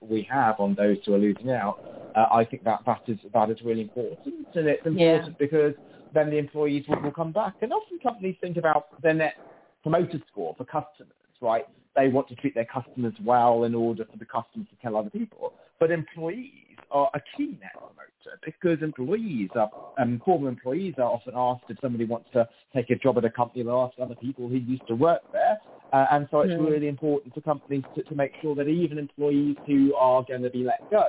we 0.01 0.27
have 0.29 0.59
on 0.59 0.75
those 0.75 0.97
who 1.05 1.13
are 1.13 1.19
losing 1.19 1.51
out, 1.51 1.79
uh, 2.15 2.33
I 2.33 2.45
think 2.45 2.63
that 2.63 2.81
that 2.85 3.01
is 3.07 3.17
that 3.33 3.49
is 3.49 3.57
really 3.63 3.81
important, 3.81 4.47
and 4.53 4.67
it's 4.67 4.85
important 4.85 4.99
yeah. 4.99 5.33
because 5.39 5.73
then 6.13 6.29
the 6.29 6.37
employees 6.37 6.85
will, 6.87 7.01
will 7.01 7.11
come 7.11 7.31
back. 7.31 7.55
And 7.61 7.71
often 7.71 7.99
companies 7.99 8.35
think 8.41 8.57
about 8.57 9.01
their 9.01 9.13
net 9.13 9.35
promoter 9.81 10.19
score 10.31 10.55
for 10.57 10.65
customers, 10.65 11.13
right? 11.41 11.65
They 11.95 12.07
want 12.07 12.27
to 12.29 12.35
treat 12.35 12.55
their 12.55 12.65
customers 12.65 13.13
well 13.23 13.63
in 13.63 13.75
order 13.75 14.05
for 14.09 14.17
the 14.17 14.25
customers 14.25 14.67
to 14.69 14.75
tell 14.81 14.95
other 14.95 15.09
people. 15.09 15.53
But 15.79 15.91
employees 15.91 16.77
are 16.91 17.09
a 17.13 17.21
key 17.37 17.57
net 17.61 17.73
promoter 17.73 18.39
because 18.45 18.83
employees 18.83 19.49
are, 19.55 19.69
um, 19.97 20.21
former 20.23 20.49
employees 20.49 20.95
are 20.97 21.05
often 21.05 21.33
asked 21.35 21.63
if 21.69 21.77
somebody 21.81 22.05
wants 22.05 22.29
to 22.33 22.47
take 22.75 22.89
a 22.89 22.95
job 22.95 23.17
at 23.17 23.25
a 23.25 23.29
company, 23.29 23.63
they'll 23.63 23.89
ask 23.91 23.99
other 23.99 24.15
people 24.15 24.47
who 24.47 24.55
used 24.55 24.87
to 24.87 24.95
work 24.95 25.21
there. 25.31 25.59
Uh, 25.91 26.05
and 26.11 26.27
so 26.31 26.39
it's 26.41 26.53
really 26.57 26.87
important 26.87 27.33
for 27.33 27.41
companies 27.41 27.83
to, 27.95 28.03
to 28.03 28.15
make 28.15 28.31
sure 28.41 28.55
that 28.55 28.67
even 28.67 28.97
employees 28.97 29.57
who 29.65 29.93
are 29.95 30.23
going 30.25 30.41
to 30.41 30.49
be 30.49 30.63
let 30.63 30.89
go, 30.89 31.03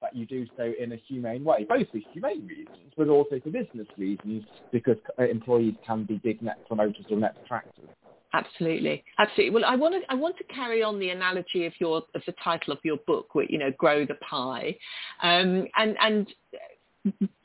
that 0.00 0.14
you 0.14 0.26
do 0.26 0.46
so 0.56 0.72
in 0.78 0.92
a 0.92 0.96
humane 1.08 1.42
way, 1.42 1.66
both 1.68 1.90
for 1.90 1.98
humane 2.12 2.46
reasons, 2.46 2.92
but 2.96 3.08
also 3.08 3.40
for 3.42 3.50
business 3.50 3.86
reasons, 3.96 4.44
because 4.70 4.96
uh, 5.18 5.24
employees 5.24 5.74
can 5.84 6.04
be 6.04 6.20
big 6.22 6.40
net 6.40 6.58
promoters 6.68 7.04
or 7.10 7.16
net 7.16 7.34
detractors. 7.42 7.88
Absolutely, 8.32 9.02
absolutely. 9.18 9.54
Well, 9.54 9.64
I 9.64 9.74
want 9.74 9.94
to 9.94 10.12
I 10.12 10.14
want 10.14 10.36
to 10.36 10.44
carry 10.44 10.82
on 10.82 10.98
the 10.98 11.08
analogy 11.08 11.64
of 11.64 11.72
your 11.80 12.02
of 12.14 12.22
the 12.26 12.34
title 12.44 12.74
of 12.74 12.78
your 12.84 12.98
book, 13.06 13.34
which 13.34 13.50
you 13.50 13.58
know, 13.58 13.72
grow 13.78 14.04
the 14.04 14.16
pie, 14.16 14.76
um, 15.22 15.66
and 15.78 15.96
and 15.98 16.28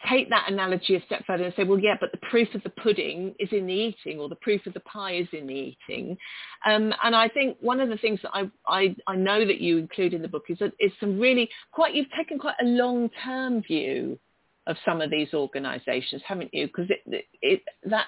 take 0.09 0.29
that 0.29 0.51
analogy 0.51 0.95
a 0.95 1.05
step 1.05 1.23
further 1.25 1.45
and 1.45 1.53
say, 1.55 1.63
well, 1.63 1.79
yeah, 1.79 1.95
but 1.99 2.11
the 2.11 2.27
proof 2.29 2.53
of 2.55 2.63
the 2.63 2.69
pudding 2.69 3.33
is 3.39 3.49
in 3.51 3.65
the 3.65 3.73
eating, 3.73 4.19
or 4.19 4.29
the 4.29 4.35
proof 4.35 4.65
of 4.65 4.73
the 4.73 4.79
pie 4.81 5.15
is 5.15 5.27
in 5.31 5.47
the 5.47 5.53
eating. 5.89 6.17
Um, 6.65 6.93
and 7.03 7.15
I 7.15 7.29
think 7.29 7.57
one 7.61 7.79
of 7.79 7.89
the 7.89 7.97
things 7.97 8.19
that 8.23 8.31
I, 8.33 8.49
I, 8.67 8.95
I 9.07 9.15
know 9.15 9.45
that 9.45 9.59
you 9.59 9.77
include 9.77 10.13
in 10.13 10.21
the 10.21 10.27
book 10.27 10.45
is 10.49 10.59
that 10.59 10.73
is 10.79 10.91
some 10.99 11.19
really 11.19 11.49
quite 11.71 11.93
you've 11.93 12.11
taken 12.17 12.39
quite 12.39 12.55
a 12.61 12.65
long 12.65 13.09
term 13.23 13.61
view 13.63 14.19
of 14.65 14.77
some 14.85 15.01
of 15.01 15.09
these 15.09 15.33
organisations, 15.33 16.21
haven't 16.25 16.53
you? 16.53 16.67
Because 16.67 16.89
it, 16.89 17.25
it, 17.41 17.61
that's 17.83 18.07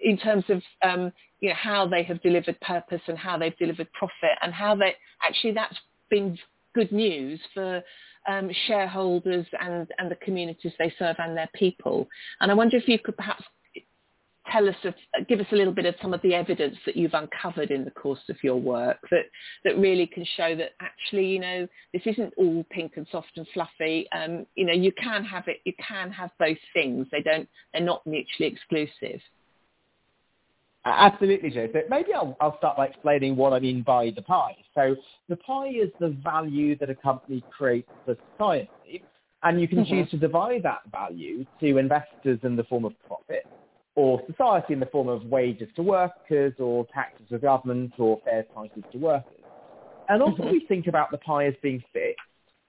in 0.00 0.18
terms 0.18 0.44
of 0.48 0.60
um, 0.82 1.12
you 1.40 1.48
know 1.48 1.54
how 1.54 1.86
they 1.86 2.02
have 2.02 2.22
delivered 2.22 2.60
purpose 2.60 3.02
and 3.06 3.18
how 3.18 3.38
they've 3.38 3.56
delivered 3.58 3.92
profit 3.92 4.36
and 4.42 4.52
how 4.52 4.74
they 4.74 4.94
actually 5.22 5.52
that's 5.52 5.76
been 6.10 6.38
good 6.74 6.92
news 6.92 7.40
for 7.54 7.82
um, 8.28 8.50
shareholders 8.66 9.46
and, 9.60 9.88
and 9.98 10.10
the 10.10 10.16
communities 10.16 10.72
they 10.78 10.92
serve 10.98 11.16
and 11.18 11.36
their 11.36 11.50
people. 11.54 12.08
And 12.40 12.50
I 12.50 12.54
wonder 12.54 12.76
if 12.76 12.88
you 12.88 12.98
could 12.98 13.16
perhaps 13.16 13.44
tell 14.50 14.68
us, 14.68 14.74
give 15.28 15.40
us 15.40 15.46
a 15.52 15.56
little 15.56 15.72
bit 15.72 15.86
of 15.86 15.94
some 16.02 16.12
of 16.12 16.20
the 16.22 16.34
evidence 16.34 16.76
that 16.84 16.96
you've 16.96 17.14
uncovered 17.14 17.70
in 17.70 17.84
the 17.84 17.90
course 17.92 18.22
of 18.28 18.36
your 18.42 18.56
work 18.56 18.98
that, 19.10 19.26
that 19.64 19.78
really 19.78 20.06
can 20.06 20.26
show 20.36 20.56
that 20.56 20.70
actually, 20.80 21.26
you 21.26 21.38
know, 21.38 21.68
this 21.92 22.02
isn't 22.06 22.34
all 22.36 22.64
pink 22.70 22.92
and 22.96 23.06
soft 23.10 23.30
and 23.36 23.46
fluffy. 23.54 24.08
Um, 24.12 24.46
you 24.54 24.66
know, 24.66 24.72
you 24.72 24.92
can 24.92 25.24
have 25.24 25.46
it, 25.46 25.58
you 25.64 25.72
can 25.86 26.10
have 26.10 26.30
both 26.38 26.58
things. 26.74 27.06
They 27.12 27.22
don't, 27.22 27.48
they're 27.72 27.82
not 27.82 28.06
mutually 28.06 28.48
exclusive. 28.48 29.20
Absolutely, 30.84 31.50
Jo. 31.50 31.68
So 31.72 31.80
maybe 31.88 32.12
I'll, 32.12 32.36
I'll 32.40 32.58
start 32.58 32.76
by 32.76 32.86
explaining 32.86 33.36
what 33.36 33.52
I 33.52 33.60
mean 33.60 33.82
by 33.82 34.12
the 34.14 34.22
pie. 34.22 34.56
So 34.74 34.96
the 35.28 35.36
pie 35.36 35.68
is 35.68 35.90
the 36.00 36.08
value 36.24 36.76
that 36.78 36.90
a 36.90 36.94
company 36.94 37.44
creates 37.56 37.88
for 38.04 38.16
society, 38.32 39.04
and 39.44 39.60
you 39.60 39.68
can 39.68 39.78
mm-hmm. 39.78 39.94
choose 39.94 40.10
to 40.10 40.16
divide 40.16 40.64
that 40.64 40.80
value 40.90 41.46
to 41.60 41.78
investors 41.78 42.40
in 42.42 42.56
the 42.56 42.64
form 42.64 42.84
of 42.84 42.94
profit, 43.06 43.46
or 43.94 44.22
society 44.26 44.72
in 44.72 44.80
the 44.80 44.86
form 44.86 45.08
of 45.08 45.24
wages 45.26 45.68
to 45.76 45.82
workers, 45.82 46.54
or 46.58 46.84
taxes 46.92 47.26
to 47.30 47.38
government, 47.38 47.92
or 47.98 48.20
fair 48.24 48.42
prices 48.42 48.82
to 48.90 48.98
workers. 48.98 49.32
And 50.08 50.20
often 50.20 50.46
mm-hmm. 50.46 50.52
we 50.52 50.66
think 50.66 50.88
about 50.88 51.12
the 51.12 51.18
pie 51.18 51.46
as 51.46 51.54
being 51.62 51.82
fixed, 51.92 52.18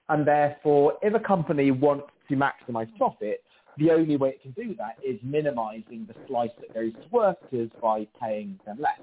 and 0.08 0.24
therefore 0.24 0.94
if 1.02 1.14
a 1.14 1.20
company 1.20 1.72
wants 1.72 2.06
to 2.28 2.36
maximize 2.36 2.88
profit, 2.96 3.43
the 3.78 3.90
only 3.90 4.16
way 4.16 4.30
it 4.30 4.42
can 4.42 4.52
do 4.52 4.74
that 4.76 4.96
is 5.04 5.18
minimizing 5.22 6.06
the 6.06 6.14
slice 6.28 6.50
that 6.60 6.74
goes 6.74 6.92
to 6.92 7.08
workers 7.10 7.70
by 7.80 8.06
paying 8.20 8.58
them 8.66 8.78
less. 8.80 9.00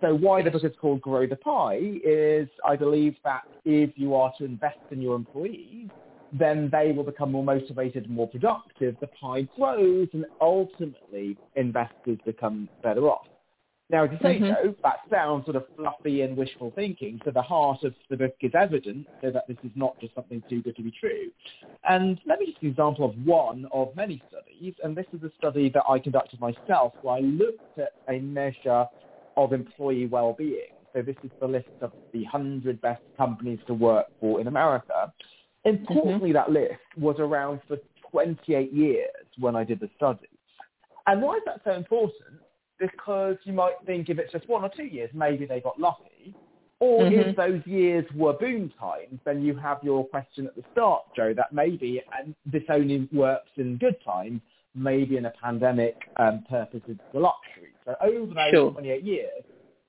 So 0.00 0.14
why 0.14 0.42
the 0.42 0.50
book 0.50 0.62
is 0.62 0.72
called 0.80 1.02
Grow 1.02 1.26
the 1.26 1.36
Pie 1.36 2.00
is 2.04 2.48
I 2.64 2.76
believe 2.76 3.16
that 3.24 3.42
if 3.64 3.90
you 3.96 4.14
are 4.14 4.32
to 4.38 4.44
invest 4.44 4.78
in 4.90 5.02
your 5.02 5.16
employees, 5.16 5.88
then 6.32 6.68
they 6.70 6.92
will 6.92 7.04
become 7.04 7.32
more 7.32 7.42
motivated 7.42 8.04
and 8.04 8.14
more 8.14 8.28
productive. 8.28 8.96
The 9.00 9.08
pie 9.20 9.48
grows 9.56 10.08
and 10.12 10.24
ultimately 10.40 11.36
investors 11.56 12.18
become 12.24 12.68
better 12.82 13.08
off. 13.08 13.26
Now, 13.90 14.04
as 14.04 14.10
you 14.12 14.18
say, 14.20 14.38
mm-hmm. 14.38 14.66
Jo, 14.66 14.74
that 14.82 14.98
sounds 15.10 15.46
sort 15.46 15.56
of 15.56 15.64
fluffy 15.74 16.20
and 16.20 16.36
wishful 16.36 16.72
thinking. 16.74 17.20
So 17.24 17.30
the 17.30 17.40
heart 17.40 17.84
of 17.84 17.94
the 18.10 18.18
book 18.18 18.34
is 18.42 18.52
evident 18.54 19.06
so 19.22 19.30
that 19.30 19.48
this 19.48 19.56
is 19.64 19.70
not 19.74 19.98
just 19.98 20.14
something 20.14 20.42
too 20.48 20.60
good 20.60 20.76
to 20.76 20.82
be 20.82 20.92
true. 21.00 21.30
And 21.88 22.20
let 22.26 22.38
me 22.38 22.46
just 22.46 22.60
give 22.60 22.68
an 22.68 22.72
example 22.72 23.06
of 23.06 23.14
one 23.24 23.66
of 23.72 23.96
many 23.96 24.22
studies. 24.28 24.74
And 24.84 24.94
this 24.94 25.06
is 25.14 25.22
a 25.22 25.30
study 25.38 25.70
that 25.70 25.84
I 25.88 25.98
conducted 25.98 26.38
myself 26.38 26.92
where 27.00 27.16
I 27.16 27.20
looked 27.20 27.78
at 27.78 27.92
a 28.10 28.20
measure 28.20 28.86
of 29.38 29.54
employee 29.54 30.06
well-being. 30.06 30.74
So 30.92 31.00
this 31.00 31.16
is 31.24 31.30
the 31.40 31.46
list 31.46 31.68
of 31.80 31.92
the 32.12 32.22
100 32.24 32.80
best 32.82 33.02
companies 33.16 33.60
to 33.68 33.74
work 33.74 34.06
for 34.20 34.40
in 34.40 34.48
America. 34.48 35.12
Importantly, 35.64 36.30
mm-hmm. 36.30 36.32
that 36.34 36.50
list 36.50 36.80
was 36.98 37.16
around 37.18 37.60
for 37.66 37.78
28 38.10 38.72
years 38.72 39.08
when 39.38 39.56
I 39.56 39.64
did 39.64 39.80
the 39.80 39.88
study. 39.96 40.28
And 41.06 41.22
why 41.22 41.36
is 41.36 41.42
that 41.46 41.60
so 41.64 41.72
important? 41.72 42.40
Because 42.78 43.36
you 43.44 43.52
might 43.52 43.74
think 43.86 44.08
if 44.08 44.18
it's 44.18 44.32
just 44.32 44.48
one 44.48 44.62
or 44.62 44.70
two 44.74 44.84
years, 44.84 45.10
maybe 45.12 45.46
they 45.46 45.60
got 45.60 45.80
lucky. 45.80 46.34
Or 46.80 47.02
mm-hmm. 47.02 47.30
if 47.30 47.36
those 47.36 47.60
years 47.66 48.04
were 48.14 48.34
boom 48.34 48.72
times, 48.78 49.18
then 49.24 49.42
you 49.42 49.56
have 49.56 49.78
your 49.82 50.06
question 50.06 50.46
at 50.46 50.54
the 50.54 50.62
start, 50.72 51.02
Jo, 51.16 51.34
that 51.34 51.52
maybe, 51.52 52.00
and 52.16 52.34
this 52.46 52.62
only 52.70 53.08
works 53.12 53.50
in 53.56 53.78
good 53.78 53.96
times, 54.04 54.40
maybe 54.76 55.16
in 55.16 55.26
a 55.26 55.32
pandemic, 55.42 55.96
um, 56.18 56.44
purpose 56.48 56.82
is 56.86 56.96
the 57.12 57.18
luxury. 57.18 57.72
So 57.84 57.96
over 58.00 58.32
those 58.32 58.50
sure. 58.52 58.70
28 58.70 59.02
years, 59.02 59.42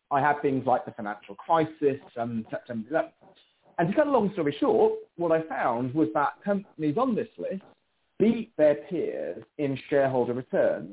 I 0.10 0.20
had 0.20 0.42
things 0.42 0.66
like 0.66 0.86
the 0.86 0.92
financial 0.92 1.36
crisis, 1.36 2.00
um, 2.18 2.44
September 2.50 2.90
11th. 2.92 3.12
And 3.78 3.90
to 3.90 3.94
cut 3.94 4.08
a 4.08 4.12
long 4.12 4.32
story 4.34 4.56
short, 4.60 4.94
what 5.18 5.32
I 5.32 5.44
found 5.44 5.94
was 5.94 6.10
that 6.16 6.34
companies 6.44 6.98
on 6.98 7.16
this 7.16 7.30
list 7.38 7.62
beat 8.18 8.52
their 8.58 8.76
peers 8.76 9.44
in 9.58 9.80
shareholder 9.90 10.34
returns 10.34 10.92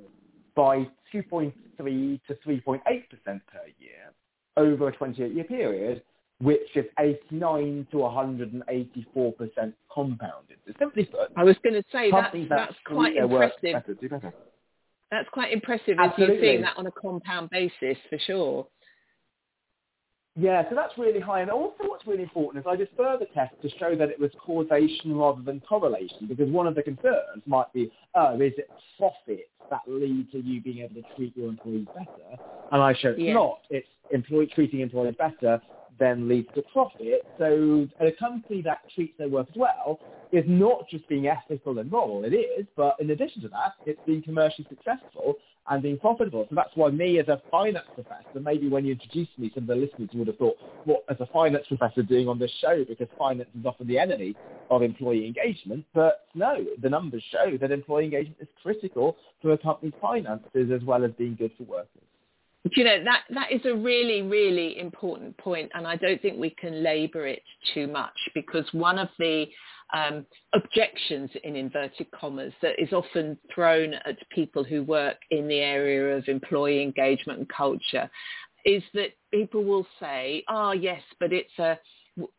by 0.54 0.86
2.3 1.22 2.20
to 2.26 2.34
3.8% 2.46 2.80
per 3.24 3.66
year 3.78 4.12
over 4.56 4.88
a 4.88 4.92
28-year 4.92 5.44
period, 5.44 6.02
which 6.40 6.68
is 6.74 6.84
89 6.98 7.86
to 7.90 7.96
184% 7.98 9.72
compounded. 9.92 10.58
So 10.66 10.72
simply 10.78 11.04
put, 11.04 11.30
I 11.36 11.44
was 11.44 11.56
going 11.62 11.74
to 11.74 11.84
say 11.92 12.10
that's, 12.10 12.36
that's 12.48 12.74
quite 12.84 13.16
impressive. 13.16 13.72
Better, 13.72 14.32
that's 15.10 15.28
quite 15.32 15.52
impressive 15.52 15.98
as 16.00 16.10
you're 16.18 16.40
seeing 16.40 16.62
that 16.62 16.76
on 16.76 16.86
a 16.86 16.90
compound 16.90 17.50
basis 17.50 17.96
for 18.10 18.18
sure. 18.26 18.66
Yeah, 20.38 20.68
so 20.68 20.74
that's 20.74 20.92
really 20.98 21.20
high. 21.20 21.40
And 21.40 21.50
also 21.50 21.84
what's 21.84 22.06
really 22.06 22.22
important 22.22 22.62
is 22.62 22.66
I 22.70 22.76
did 22.76 22.88
further 22.96 23.24
tests 23.34 23.56
to 23.62 23.70
show 23.78 23.96
that 23.96 24.10
it 24.10 24.20
was 24.20 24.30
causation 24.38 25.16
rather 25.16 25.40
than 25.42 25.60
correlation 25.60 26.26
because 26.28 26.50
one 26.50 26.66
of 26.66 26.74
the 26.74 26.82
concerns 26.82 27.42
might 27.46 27.72
be, 27.72 27.90
oh, 28.14 28.34
is 28.34 28.52
it 28.58 28.68
profit 28.98 29.48
that 29.70 29.80
lead 29.86 30.30
to 30.32 30.38
you 30.38 30.60
being 30.60 30.78
able 30.78 30.94
to 30.96 31.02
treat 31.16 31.36
your 31.36 31.48
employees 31.48 31.86
better? 31.94 32.42
And 32.70 32.82
I 32.82 32.94
showed 32.94 33.18
it's 33.18 33.34
not. 33.34 33.60
It's 33.70 33.88
employee, 34.10 34.50
treating 34.54 34.80
employees 34.80 35.14
better 35.18 35.60
then 35.98 36.28
leads 36.28 36.48
to 36.54 36.62
profit. 36.72 37.26
So 37.38 37.88
a 38.00 38.12
company 38.12 38.62
that 38.62 38.80
treats 38.94 39.16
their 39.18 39.28
workers 39.28 39.54
well 39.56 40.00
is 40.32 40.44
not 40.46 40.88
just 40.88 41.08
being 41.08 41.28
ethical 41.28 41.78
and 41.78 41.90
moral, 41.90 42.24
it 42.24 42.34
is, 42.34 42.66
but 42.76 42.96
in 43.00 43.10
addition 43.10 43.42
to 43.42 43.48
that, 43.48 43.74
it's 43.84 44.00
being 44.06 44.22
commercially 44.22 44.66
successful 44.68 45.36
and 45.68 45.82
being 45.82 45.98
profitable. 45.98 46.46
So 46.48 46.54
that's 46.54 46.70
why 46.74 46.90
me 46.90 47.18
as 47.18 47.28
a 47.28 47.40
finance 47.50 47.86
professor, 47.94 48.40
maybe 48.40 48.68
when 48.68 48.84
you 48.84 48.92
introduced 48.92 49.36
me, 49.38 49.50
some 49.54 49.64
of 49.64 49.68
the 49.68 49.74
listeners 49.76 50.10
would 50.14 50.28
have 50.28 50.36
thought, 50.36 50.56
what 50.84 51.04
as 51.08 51.16
a 51.20 51.26
finance 51.26 51.66
professor 51.66 52.02
doing 52.02 52.28
on 52.28 52.38
this 52.38 52.52
show, 52.60 52.84
because 52.84 53.08
finance 53.18 53.48
is 53.58 53.66
often 53.66 53.86
the 53.86 53.98
enemy 53.98 54.36
of 54.70 54.82
employee 54.82 55.26
engagement. 55.26 55.84
But 55.94 56.26
no, 56.34 56.64
the 56.80 56.90
numbers 56.90 57.24
show 57.30 57.56
that 57.60 57.72
employee 57.72 58.04
engagement 58.04 58.36
is 58.40 58.48
critical 58.62 59.16
to 59.42 59.52
a 59.52 59.58
company's 59.58 59.94
finances 60.00 60.70
as 60.72 60.82
well 60.84 61.04
as 61.04 61.10
being 61.12 61.34
good 61.36 61.52
for 61.56 61.64
workers 61.64 62.02
you 62.74 62.84
know 62.84 63.02
that 63.04 63.22
that 63.30 63.52
is 63.52 63.60
a 63.64 63.74
really 63.74 64.22
really 64.22 64.78
important 64.78 65.36
point 65.38 65.70
and 65.74 65.86
i 65.86 65.96
don't 65.96 66.20
think 66.22 66.38
we 66.38 66.50
can 66.50 66.82
labor 66.82 67.26
it 67.26 67.42
too 67.74 67.86
much 67.86 68.16
because 68.34 68.64
one 68.72 68.98
of 68.98 69.08
the 69.18 69.46
um, 69.94 70.26
objections 70.52 71.30
in 71.44 71.54
inverted 71.54 72.10
commas 72.10 72.52
that 72.60 72.72
is 72.76 72.92
often 72.92 73.38
thrown 73.54 73.94
at 73.94 74.18
people 74.30 74.64
who 74.64 74.82
work 74.82 75.16
in 75.30 75.46
the 75.46 75.60
area 75.60 76.16
of 76.16 76.26
employee 76.26 76.82
engagement 76.82 77.38
and 77.38 77.48
culture 77.48 78.10
is 78.64 78.82
that 78.94 79.10
people 79.32 79.62
will 79.62 79.86
say 80.00 80.42
oh 80.48 80.72
yes 80.72 81.02
but 81.20 81.32
it's 81.32 81.56
a 81.58 81.78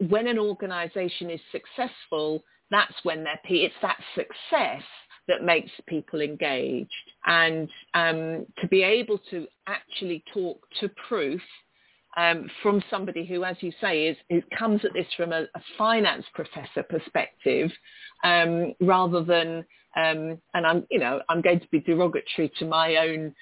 when 0.09 0.27
an 0.27 0.39
organization 0.39 1.29
is 1.29 1.39
successful 1.51 2.43
that's 2.69 2.95
when 3.03 3.23
they're 3.23 3.39
it's 3.45 3.75
that 3.81 3.97
success 4.13 4.83
that 5.27 5.43
makes 5.43 5.71
people 5.87 6.21
engaged. 6.21 6.91
And 7.25 7.69
um, 7.93 8.45
to 8.59 8.67
be 8.69 8.83
able 8.83 9.19
to 9.31 9.47
actually 9.67 10.23
talk 10.33 10.59
to 10.79 10.89
proof 11.07 11.41
um, 12.17 12.49
from 12.63 12.83
somebody 12.89 13.25
who, 13.25 13.43
as 13.43 13.57
you 13.59 13.71
say, 13.79 14.07
is, 14.07 14.17
is 14.29 14.43
comes 14.57 14.83
at 14.83 14.93
this 14.93 15.05
from 15.15 15.31
a, 15.31 15.41
a 15.41 15.61
finance 15.77 16.25
professor 16.33 16.83
perspective, 16.89 17.71
um, 18.23 18.73
rather 18.81 19.23
than, 19.23 19.63
um, 19.95 20.39
and 20.53 20.65
I'm, 20.65 20.87
you 20.89 20.99
know, 20.99 21.21
I'm 21.29 21.41
going 21.41 21.59
to 21.59 21.67
be 21.67 21.79
derogatory 21.79 22.51
to 22.57 22.65
my 22.65 22.95
own 22.97 23.33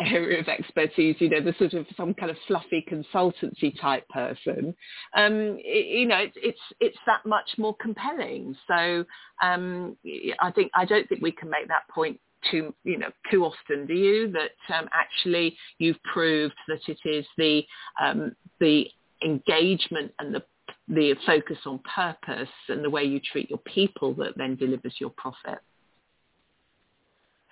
area 0.00 0.40
of 0.40 0.48
expertise, 0.48 1.16
you 1.18 1.28
know, 1.28 1.40
the 1.40 1.54
sort 1.58 1.74
of 1.74 1.86
some 1.96 2.14
kind 2.14 2.30
of 2.30 2.36
fluffy 2.46 2.84
consultancy 2.90 3.78
type 3.80 4.08
person, 4.08 4.74
um, 5.16 5.58
you 5.64 6.06
know, 6.06 6.18
it's, 6.18 6.36
it's 6.36 6.60
it's 6.80 6.98
that 7.06 7.24
much 7.26 7.50
more 7.58 7.76
compelling. 7.80 8.56
So 8.66 9.04
um, 9.42 9.96
I 10.40 10.50
think 10.50 10.70
I 10.74 10.84
don't 10.84 11.08
think 11.08 11.22
we 11.22 11.32
can 11.32 11.50
make 11.50 11.68
that 11.68 11.88
point 11.88 12.20
too 12.50 12.74
you 12.84 12.98
know 12.98 13.10
too 13.30 13.44
often. 13.44 13.86
Do 13.86 13.94
you 13.94 14.32
that 14.32 14.74
um, 14.74 14.88
actually 14.92 15.56
you've 15.78 16.02
proved 16.02 16.54
that 16.68 16.80
it 16.88 16.98
is 17.04 17.26
the 17.36 17.62
um, 18.00 18.34
the 18.58 18.86
engagement 19.22 20.12
and 20.18 20.34
the 20.34 20.42
the 20.88 21.14
focus 21.24 21.58
on 21.66 21.80
purpose 21.94 22.48
and 22.68 22.84
the 22.84 22.90
way 22.90 23.04
you 23.04 23.20
treat 23.20 23.48
your 23.48 23.60
people 23.60 24.12
that 24.14 24.36
then 24.36 24.56
delivers 24.56 24.94
your 24.98 25.10
profit. 25.10 25.60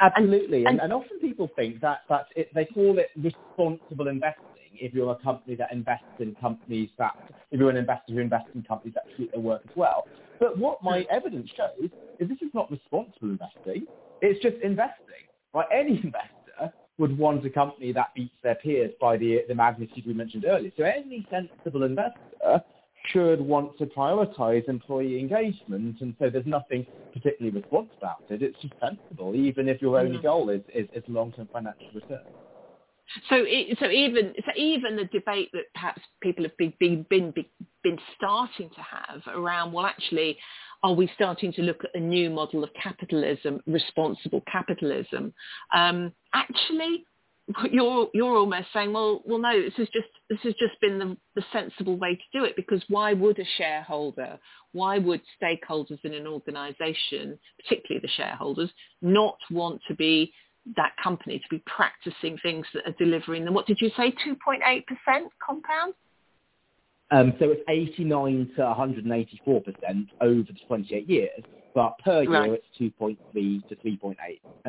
Absolutely, 0.01 0.59
and, 0.59 0.81
and, 0.81 0.81
and, 0.81 0.93
often 0.93 1.19
people 1.21 1.51
think 1.57 1.81
that 1.81 2.03
that 2.09 2.27
it, 2.37 2.49
they 2.55 2.65
call 2.65 2.99
it 2.99 3.11
responsible 3.17 4.09
investing. 4.09 4.45
If 4.75 4.95
you're 4.95 5.11
a 5.11 5.17
company 5.17 5.57
that 5.57 5.73
invests 5.73 6.21
in 6.21 6.37
companies 6.41 6.91
that, 6.99 7.17
if 7.51 7.59
you're 7.59 7.71
an 7.71 7.77
investor 7.77 8.13
who 8.13 8.21
invests 8.21 8.51
in 8.55 8.63
companies 8.63 8.95
that 8.95 9.05
treat 9.17 9.33
their 9.33 9.41
work 9.41 9.63
as 9.69 9.77
well. 9.77 10.07
But 10.39 10.57
what 10.57 10.83
my 10.85 11.01
hmm. 11.01 11.07
evidence 11.11 11.51
shows 11.57 11.91
is 12.21 12.29
this 12.29 12.39
is 12.41 12.55
not 12.55 12.71
responsible 12.71 13.31
investing. 13.31 13.87
It's 14.23 14.41
just 14.41 14.57
investing. 14.63 15.27
Right? 15.53 15.67
Any 15.73 15.97
investor 16.05 16.73
would 16.99 17.17
want 17.17 17.45
a 17.45 17.51
company 17.51 17.93
that 17.93 18.15
beats 18.15 18.35
their 18.43 18.57
peers 18.57 18.93
by 19.01 19.17
the 19.17 19.41
the 19.49 19.55
magnitude 19.55 20.07
we 20.07 20.15
mentioned 20.15 20.45
earlier. 20.45 20.71
So 20.77 20.85
any 20.85 21.27
sensible 21.31 21.83
investor 21.83 22.63
should 23.07 23.41
want 23.41 23.79
to 23.79 23.87
prioritize 23.87 24.69
employee 24.69 25.19
engagement, 25.19 26.01
and 26.01 26.15
so 26.19 26.31
there's 26.31 26.47
nothing 26.47 26.87
particularly 27.13 27.57
responsible 27.59 27.97
about 27.99 28.25
it. 28.29 28.43
It's 28.43 28.59
just 28.61 28.75
sensible, 28.81 29.35
even 29.35 29.69
if 29.69 29.81
your 29.81 29.99
only 29.99 30.19
mm. 30.19 30.23
goal 30.23 30.51
is, 30.51 30.63
is, 30.75 30.87
is 30.95 31.03
long-term 31.09 31.49
financial 31.53 31.89
return. 31.95 32.21
So, 33.31 33.45
so 33.81 33.91
even 33.91 34.35
so 34.45 34.53
even 34.55 34.97
the 34.97 35.07
debate 35.07 35.49
that 35.55 35.65
perhaps 35.75 36.03
people 36.21 36.45
have 36.45 36.57
been, 36.59 36.75
been 36.79 37.07
been 37.09 37.33
been 37.83 37.99
starting 38.17 38.69
to 38.69 38.83
have 38.83 39.23
around, 39.35 39.73
well, 39.73 39.87
actually, 39.87 40.37
are 40.83 40.93
we 40.93 41.11
starting 41.15 41.53
to 41.55 41.63
look 41.63 41.83
at 41.85 41.91
a 41.95 42.01
new 42.01 42.29
model 42.29 42.63
of 42.63 42.71
capitalism, 42.81 43.61
responsible 43.67 44.43
capitalism? 44.51 45.33
Um, 45.75 46.13
actually, 46.35 47.07
you're 47.71 48.09
you're 48.13 48.37
almost 48.37 48.69
saying, 48.73 48.93
well, 48.93 49.23
well, 49.25 49.39
no, 49.39 49.61
this 49.61 49.75
has 49.77 49.89
just 49.89 50.09
this 50.29 50.39
has 50.43 50.55
just 50.55 50.79
been 50.81 50.99
the, 50.99 51.17
the 51.35 51.43
sensible 51.53 51.97
way 51.97 52.15
to 52.15 52.39
do 52.39 52.45
it 52.45 52.57
because 52.57 52.83
why 52.89 53.13
would 53.13 53.39
a 53.39 53.45
shareholder, 53.57 54.39
why 54.73 54.99
would 54.99 55.21
stakeholders 55.43 55.99
in 56.05 56.15
an 56.15 56.27
organisation, 56.27 57.39
particularly 57.63 58.01
the 58.03 58.13
shareholders, 58.17 58.71
not 59.01 59.39
want 59.51 59.81
to 59.89 59.95
be 59.95 60.33
that 60.77 60.93
company 61.03 61.39
to 61.39 61.49
be 61.51 61.63
practicing 61.67 62.37
things 62.39 62.67
that 62.75 62.87
are 62.87 62.95
delivering 62.99 63.45
them? 63.45 63.55
What 63.55 63.67
did 63.67 63.79
you 63.81 63.91
say, 63.97 64.13
2.8% 64.27 64.83
compound? 65.45 65.95
Um, 67.11 67.33
so 67.39 67.51
it's 67.51 67.63
89 67.71 68.51
to 68.57 68.65
184 68.65 69.61
percent 69.63 70.09
over 70.21 70.43
the 70.43 70.59
28 70.67 71.09
years, 71.09 71.41
but 71.75 71.99
per 72.05 72.23
year 72.23 72.31
right. 72.31 72.63
it's 72.79 72.95
2.3 73.01 73.69
to 73.69 73.77
3.8, 73.77 74.17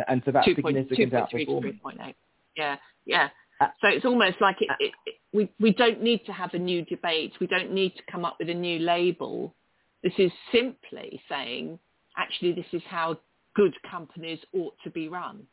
and 0.08 0.22
so 0.24 0.32
that's 0.32 0.46
2. 0.46 0.56
significant 0.56 1.12
outperformance. 1.12 1.82
3.8. 1.84 2.14
Yeah, 2.56 2.78
yeah. 3.06 3.30
Uh, 3.62 3.68
so 3.82 3.88
it's 3.90 4.06
almost 4.06 4.38
like 4.40 4.58
it, 4.62 4.70
it, 4.80 4.94
it, 5.06 5.16
we, 5.34 5.52
we 5.60 5.74
don't 5.74 6.02
need 6.02 6.26
to 6.26 6.32
have 6.32 6.54
a 6.54 6.60
new 6.60 6.84
debate. 6.86 7.34
We 7.42 7.48
don't 7.48 7.72
need 7.72 7.96
to 7.96 8.04
come 8.10 8.24
up 8.24 8.38
with 8.40 8.50
a 8.50 8.54
new 8.54 8.80
label. 8.80 9.54
This 10.02 10.14
is 10.18 10.32
simply 10.52 11.22
saying, 11.28 11.78
actually, 12.18 12.54
this 12.54 12.66
is 12.72 12.82
how 12.88 13.18
good 13.56 13.74
companies 13.90 14.40
ought 14.54 14.76
to 14.84 14.90
be 14.90 15.10
run. 15.10 15.44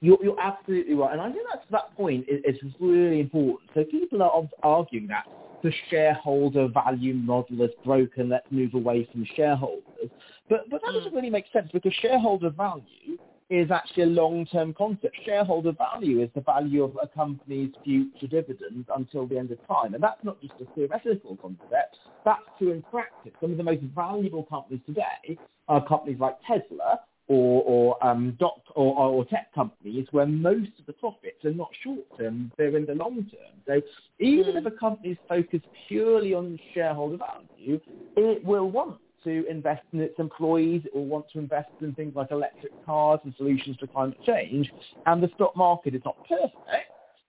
You're, 0.00 0.18
you're 0.22 0.40
absolutely 0.40 0.94
right. 0.94 1.12
And 1.12 1.20
I 1.20 1.30
think 1.30 1.44
that's, 1.52 1.66
that 1.70 1.94
point 1.96 2.24
is, 2.28 2.56
is 2.62 2.72
really 2.80 3.20
important. 3.20 3.70
So 3.74 3.84
people 3.84 4.22
are 4.22 4.48
arguing 4.62 5.08
that 5.08 5.26
the 5.62 5.72
shareholder 5.90 6.68
value 6.68 7.14
model 7.14 7.62
is 7.62 7.70
broken, 7.84 8.28
let's 8.28 8.46
move 8.50 8.74
away 8.74 9.08
from 9.10 9.26
shareholders. 9.34 10.10
But, 10.48 10.70
but 10.70 10.80
that 10.84 10.92
doesn't 10.92 11.12
mm. 11.12 11.16
really 11.16 11.30
make 11.30 11.46
sense 11.52 11.68
because 11.72 11.92
shareholder 12.00 12.50
value 12.50 13.18
is 13.50 13.70
actually 13.70 14.02
a 14.02 14.06
long-term 14.06 14.74
concept. 14.74 15.16
Shareholder 15.24 15.72
value 15.72 16.22
is 16.22 16.28
the 16.34 16.42
value 16.42 16.84
of 16.84 16.96
a 17.02 17.06
company's 17.06 17.72
future 17.82 18.26
dividends 18.26 18.88
until 18.94 19.26
the 19.26 19.38
end 19.38 19.50
of 19.50 19.58
time. 19.66 19.94
And 19.94 20.02
that's 20.02 20.22
not 20.22 20.40
just 20.40 20.52
a 20.60 20.66
theoretical 20.74 21.36
concept, 21.36 21.96
that's 22.24 22.42
true 22.58 22.72
in 22.72 22.82
practice. 22.82 23.32
Some 23.40 23.52
of 23.52 23.56
the 23.56 23.62
most 23.62 23.82
valuable 23.94 24.42
companies 24.44 24.82
today 24.84 25.38
are 25.68 25.86
companies 25.86 26.20
like 26.20 26.36
Tesla 26.46 27.00
or, 27.28 27.62
or, 27.62 28.06
um, 28.06 28.36
doc, 28.40 28.60
or, 28.74 28.94
or 28.96 29.24
tech 29.26 29.54
companies 29.54 30.06
where 30.12 30.26
most 30.26 30.70
of 30.78 30.86
the 30.86 30.94
profits 30.94 31.44
are 31.44 31.52
not 31.52 31.68
short-term, 31.84 32.50
they're 32.56 32.76
in 32.76 32.86
the 32.86 32.94
long 32.94 33.16
term. 33.16 33.52
So 33.66 33.80
even 34.18 34.54
mm. 34.54 34.58
if 34.58 34.66
a 34.66 34.70
company 34.70 35.10
is 35.10 35.18
focused 35.28 35.66
purely 35.88 36.32
on 36.32 36.58
shareholder 36.74 37.18
value, 37.18 37.80
it 38.16 38.44
will 38.44 38.70
want 38.70 38.98
to 39.24 39.46
invest 39.48 39.82
in 39.92 40.00
its 40.00 40.18
employees. 40.18 40.82
It 40.84 40.94
will 40.94 41.06
want 41.06 41.26
to 41.32 41.38
invest 41.38 41.70
in 41.80 41.94
things 41.94 42.14
like 42.14 42.30
electric 42.30 42.72
cars 42.84 43.20
and 43.24 43.34
solutions 43.36 43.76
to 43.78 43.86
climate 43.86 44.18
change. 44.24 44.70
And 45.06 45.22
the 45.22 45.30
stock 45.34 45.56
market 45.56 45.94
is 45.94 46.02
not 46.04 46.16
perfect, 46.28 46.56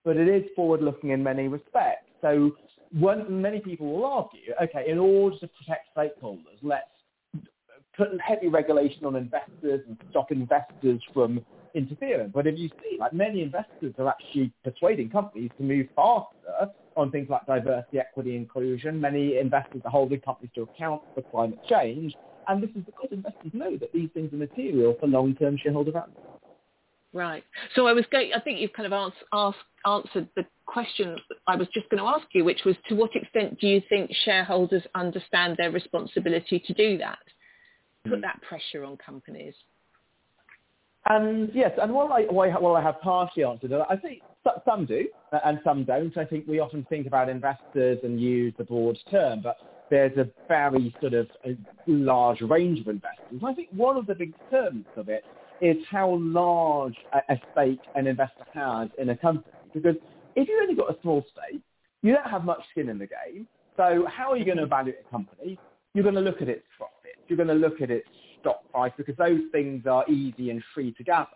but 0.03 0.17
it 0.17 0.27
is 0.27 0.43
forward-looking 0.55 1.09
in 1.11 1.23
many 1.23 1.47
respects. 1.47 2.05
So 2.21 2.55
when 2.97 3.41
many 3.41 3.59
people 3.59 3.91
will 3.91 4.05
argue, 4.05 4.53
okay, 4.61 4.89
in 4.89 4.97
order 4.97 5.37
to 5.39 5.47
protect 5.47 5.95
stakeholders, 5.95 6.59
let's 6.61 6.85
put 7.95 8.09
heavy 8.21 8.47
regulation 8.47 9.05
on 9.05 9.15
investors 9.15 9.81
and 9.87 9.97
stop 10.09 10.31
investors 10.31 11.01
from 11.13 11.45
interfering. 11.75 12.31
But 12.33 12.47
if 12.47 12.57
you 12.57 12.69
see, 12.81 12.97
like 12.99 13.13
many 13.13 13.41
investors 13.41 13.93
are 13.97 14.07
actually 14.07 14.51
persuading 14.63 15.09
companies 15.09 15.51
to 15.57 15.63
move 15.63 15.87
faster 15.95 16.71
on 16.99 17.11
things 17.11 17.29
like 17.29 17.45
diversity, 17.45 17.99
equity, 17.99 18.35
inclusion. 18.35 18.99
Many 18.99 19.37
investors 19.37 19.81
are 19.85 19.91
holding 19.91 20.19
companies 20.21 20.51
to 20.55 20.63
account 20.63 21.01
for 21.15 21.21
climate 21.21 21.59
change, 21.67 22.13
and 22.47 22.61
this 22.61 22.69
is 22.71 22.83
because 22.85 23.09
investors 23.11 23.51
know 23.53 23.77
that 23.77 23.91
these 23.93 24.09
things 24.13 24.33
are 24.33 24.37
material 24.37 24.95
for 24.99 25.07
long-term 25.07 25.57
shareholder 25.61 25.91
value. 25.91 26.13
Right. 27.11 27.43
So 27.75 27.87
I 27.87 27.93
was 27.93 28.05
going. 28.11 28.31
I 28.35 28.39
think 28.39 28.59
you've 28.59 28.73
kind 28.73 28.85
of 28.85 28.93
asked, 28.93 29.23
asked, 29.33 29.57
answered 29.85 30.29
the 30.35 30.45
question 30.67 31.15
I 31.47 31.55
was 31.55 31.67
just 31.73 31.89
going 31.89 32.03
to 32.03 32.07
ask 32.07 32.27
you, 32.33 32.43
which 32.43 32.61
was 32.65 32.75
to 32.87 32.95
what 32.95 33.15
extent 33.15 33.59
do 33.59 33.67
you 33.67 33.81
think 33.89 34.11
shareholders 34.25 34.83
understand 34.93 35.57
their 35.57 35.71
responsibility 35.71 36.59
to 36.59 36.73
do 36.73 36.99
that, 36.99 37.17
put 38.03 38.15
hmm. 38.15 38.21
that 38.21 38.39
pressure 38.47 38.83
on 38.83 38.97
companies? 38.97 39.55
And 41.07 41.49
yes, 41.53 41.71
and 41.81 41.91
while 41.91 42.13
I, 42.13 42.23
while 42.23 42.75
I 42.75 42.81
have 42.83 43.01
partially 43.01 43.43
answered 43.43 43.71
it, 43.71 43.81
I 43.89 43.95
think 43.95 44.21
some 44.65 44.85
do 44.85 45.07
and 45.43 45.59
some 45.63 45.83
don't. 45.83 46.17
I 46.17 46.25
think 46.25 46.47
we 46.47 46.59
often 46.59 46.85
think 46.89 47.07
about 47.07 47.29
investors 47.29 47.99
and 48.03 48.19
use 48.19 48.53
the 48.57 48.63
broad 48.63 48.97
term, 49.09 49.41
but 49.41 49.57
there's 49.89 50.17
a 50.17 50.27
very 50.47 50.95
sort 51.01 51.13
of 51.13 51.27
large 51.87 52.41
range 52.41 52.79
of 52.79 52.87
investors. 52.87 53.41
I 53.45 53.53
think 53.53 53.69
one 53.71 53.97
of 53.97 54.05
the 54.05 54.15
big 54.15 54.33
terms 54.49 54.85
of 54.95 55.09
it 55.09 55.23
is 55.61 55.77
how 55.89 56.17
large 56.21 56.95
a, 57.13 57.33
a 57.33 57.41
stake 57.51 57.81
an 57.95 58.07
investor 58.07 58.45
has 58.53 58.89
in 58.97 59.09
a 59.09 59.17
company. 59.17 59.51
Because 59.73 59.95
if 60.35 60.47
you've 60.47 60.61
only 60.61 60.75
got 60.75 60.95
a 60.95 61.01
small 61.01 61.25
stake, 61.31 61.61
you 62.01 62.13
don't 62.13 62.29
have 62.29 62.45
much 62.45 62.61
skin 62.71 62.89
in 62.89 62.97
the 62.97 63.07
game. 63.07 63.47
So 63.75 64.05
how 64.07 64.31
are 64.31 64.37
you 64.37 64.45
going 64.45 64.57
to 64.57 64.63
mm-hmm. 64.63 64.73
evaluate 64.73 64.99
a 65.07 65.11
company? 65.11 65.59
You're 65.93 66.03
going 66.03 66.15
to 66.15 66.21
look 66.21 66.41
at 66.41 66.49
its 66.49 66.63
profits. 66.77 67.19
You're 67.27 67.37
going 67.37 67.49
to 67.49 67.55
look 67.55 67.81
at 67.81 67.91
its 67.91 68.07
stock 68.39 68.69
price 68.71 68.93
because 68.97 69.15
those 69.17 69.41
things 69.51 69.85
are 69.85 70.09
easy 70.09 70.49
and 70.49 70.63
free 70.73 70.93
to 70.93 71.03
gather. 71.03 71.27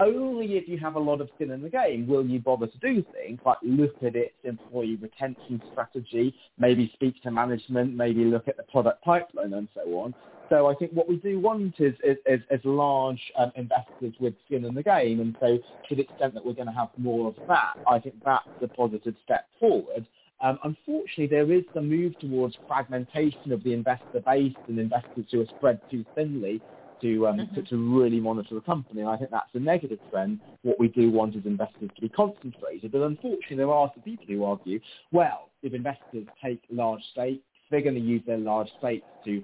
Only 0.00 0.56
if 0.56 0.68
you 0.68 0.78
have 0.78 0.94
a 0.94 1.00
lot 1.00 1.20
of 1.20 1.28
skin 1.34 1.50
in 1.50 1.60
the 1.60 1.68
game 1.68 2.06
will 2.06 2.24
you 2.24 2.38
bother 2.38 2.68
to 2.68 2.78
do 2.78 3.04
things 3.12 3.40
like 3.44 3.58
look 3.62 3.96
at 4.02 4.14
its 4.14 4.34
employee 4.44 4.96
retention 4.96 5.60
strategy, 5.72 6.36
maybe 6.56 6.90
speak 6.94 7.20
to 7.24 7.32
management, 7.32 7.94
maybe 7.94 8.24
look 8.24 8.46
at 8.46 8.56
the 8.56 8.62
product 8.64 9.02
pipeline 9.02 9.54
and 9.54 9.66
so 9.74 9.80
on. 9.98 10.14
So 10.50 10.66
I 10.66 10.74
think 10.74 10.92
what 10.92 11.08
we 11.08 11.16
do 11.16 11.40
want 11.40 11.74
is, 11.80 11.94
is, 12.04 12.16
is, 12.26 12.40
is 12.48 12.60
large 12.64 13.20
um, 13.36 13.50
investors 13.56 14.14
with 14.20 14.34
skin 14.46 14.64
in 14.64 14.74
the 14.74 14.84
game. 14.84 15.20
And 15.20 15.36
so 15.40 15.58
to 15.88 15.94
the 15.94 16.02
extent 16.02 16.32
that 16.34 16.46
we're 16.46 16.54
going 16.54 16.68
to 16.68 16.72
have 16.72 16.88
more 16.96 17.28
of 17.28 17.34
that, 17.48 17.74
I 17.86 17.98
think 17.98 18.14
that's 18.24 18.46
a 18.62 18.68
positive 18.68 19.14
step 19.24 19.46
forward. 19.58 20.06
Um, 20.40 20.58
unfortunately, 20.62 21.26
there 21.26 21.52
is 21.52 21.64
some 21.74 21.88
move 21.88 22.16
towards 22.20 22.56
fragmentation 22.68 23.50
of 23.50 23.64
the 23.64 23.72
investor 23.72 24.20
base 24.24 24.54
and 24.68 24.78
investors 24.78 25.26
who 25.32 25.40
are 25.42 25.46
spread 25.56 25.80
too 25.90 26.04
thinly 26.14 26.62
to, 27.00 27.26
um, 27.26 27.38
mm-hmm. 27.38 27.54
to, 27.54 27.62
to 27.62 27.98
really 27.98 28.20
monitor 28.20 28.54
the 28.54 28.60
company. 28.60 29.00
And 29.00 29.10
I 29.10 29.16
think 29.16 29.30
that's 29.30 29.54
a 29.54 29.58
negative 29.58 29.98
trend. 30.10 30.40
What 30.62 30.78
we 30.78 30.88
do 30.88 31.10
want 31.10 31.36
is 31.36 31.44
investors 31.44 31.90
to 31.94 32.00
be 32.00 32.08
concentrated. 32.08 32.92
But 32.92 33.02
unfortunately, 33.02 33.56
there 33.56 33.70
are 33.70 33.90
some 33.94 34.02
people 34.02 34.26
who 34.26 34.44
argue, 34.44 34.80
well, 35.12 35.50
if 35.62 35.74
investors 35.74 36.26
take 36.42 36.62
large 36.70 37.02
stakes, 37.12 37.42
they're 37.70 37.82
going 37.82 37.94
to 37.94 38.00
use 38.00 38.22
their 38.26 38.38
large 38.38 38.68
stakes 38.78 39.06
to 39.24 39.42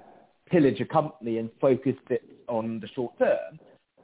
pillage 0.50 0.80
a 0.80 0.84
company 0.84 1.38
and 1.38 1.50
focus 1.60 1.94
it 2.10 2.22
on 2.48 2.80
the 2.80 2.88
short 2.88 3.18
term, 3.18 3.58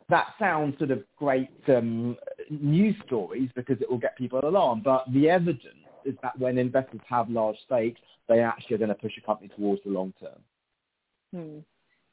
that 0.09 0.27
sounds 0.39 0.77
sort 0.79 0.91
of 0.91 1.03
great 1.17 1.49
um, 1.69 2.17
news 2.51 2.97
stories 3.07 3.49
because 3.55 3.81
it 3.81 3.89
will 3.89 3.99
get 3.99 4.19
people 4.19 4.41
alarmed. 4.43 4.83
But 4.83 5.05
the 5.13 5.31
evidence 5.31 5.65
is 6.05 6.15
that 6.23 6.39
when 6.39 6.59
investors 6.59 7.01
have 7.09 7.31
large 7.31 7.57
stakes, 7.65 8.01
they 8.29 8.41
actually 8.41 8.77
are 8.77 8.79
going 8.79 8.89
to 8.89 8.95
push 8.95 9.13
a 9.19 9.21
company 9.21 9.51
towards 9.57 9.83
the 9.85 9.91
long 9.91 10.13
term. 10.21 10.41
Hmm. 11.35 11.59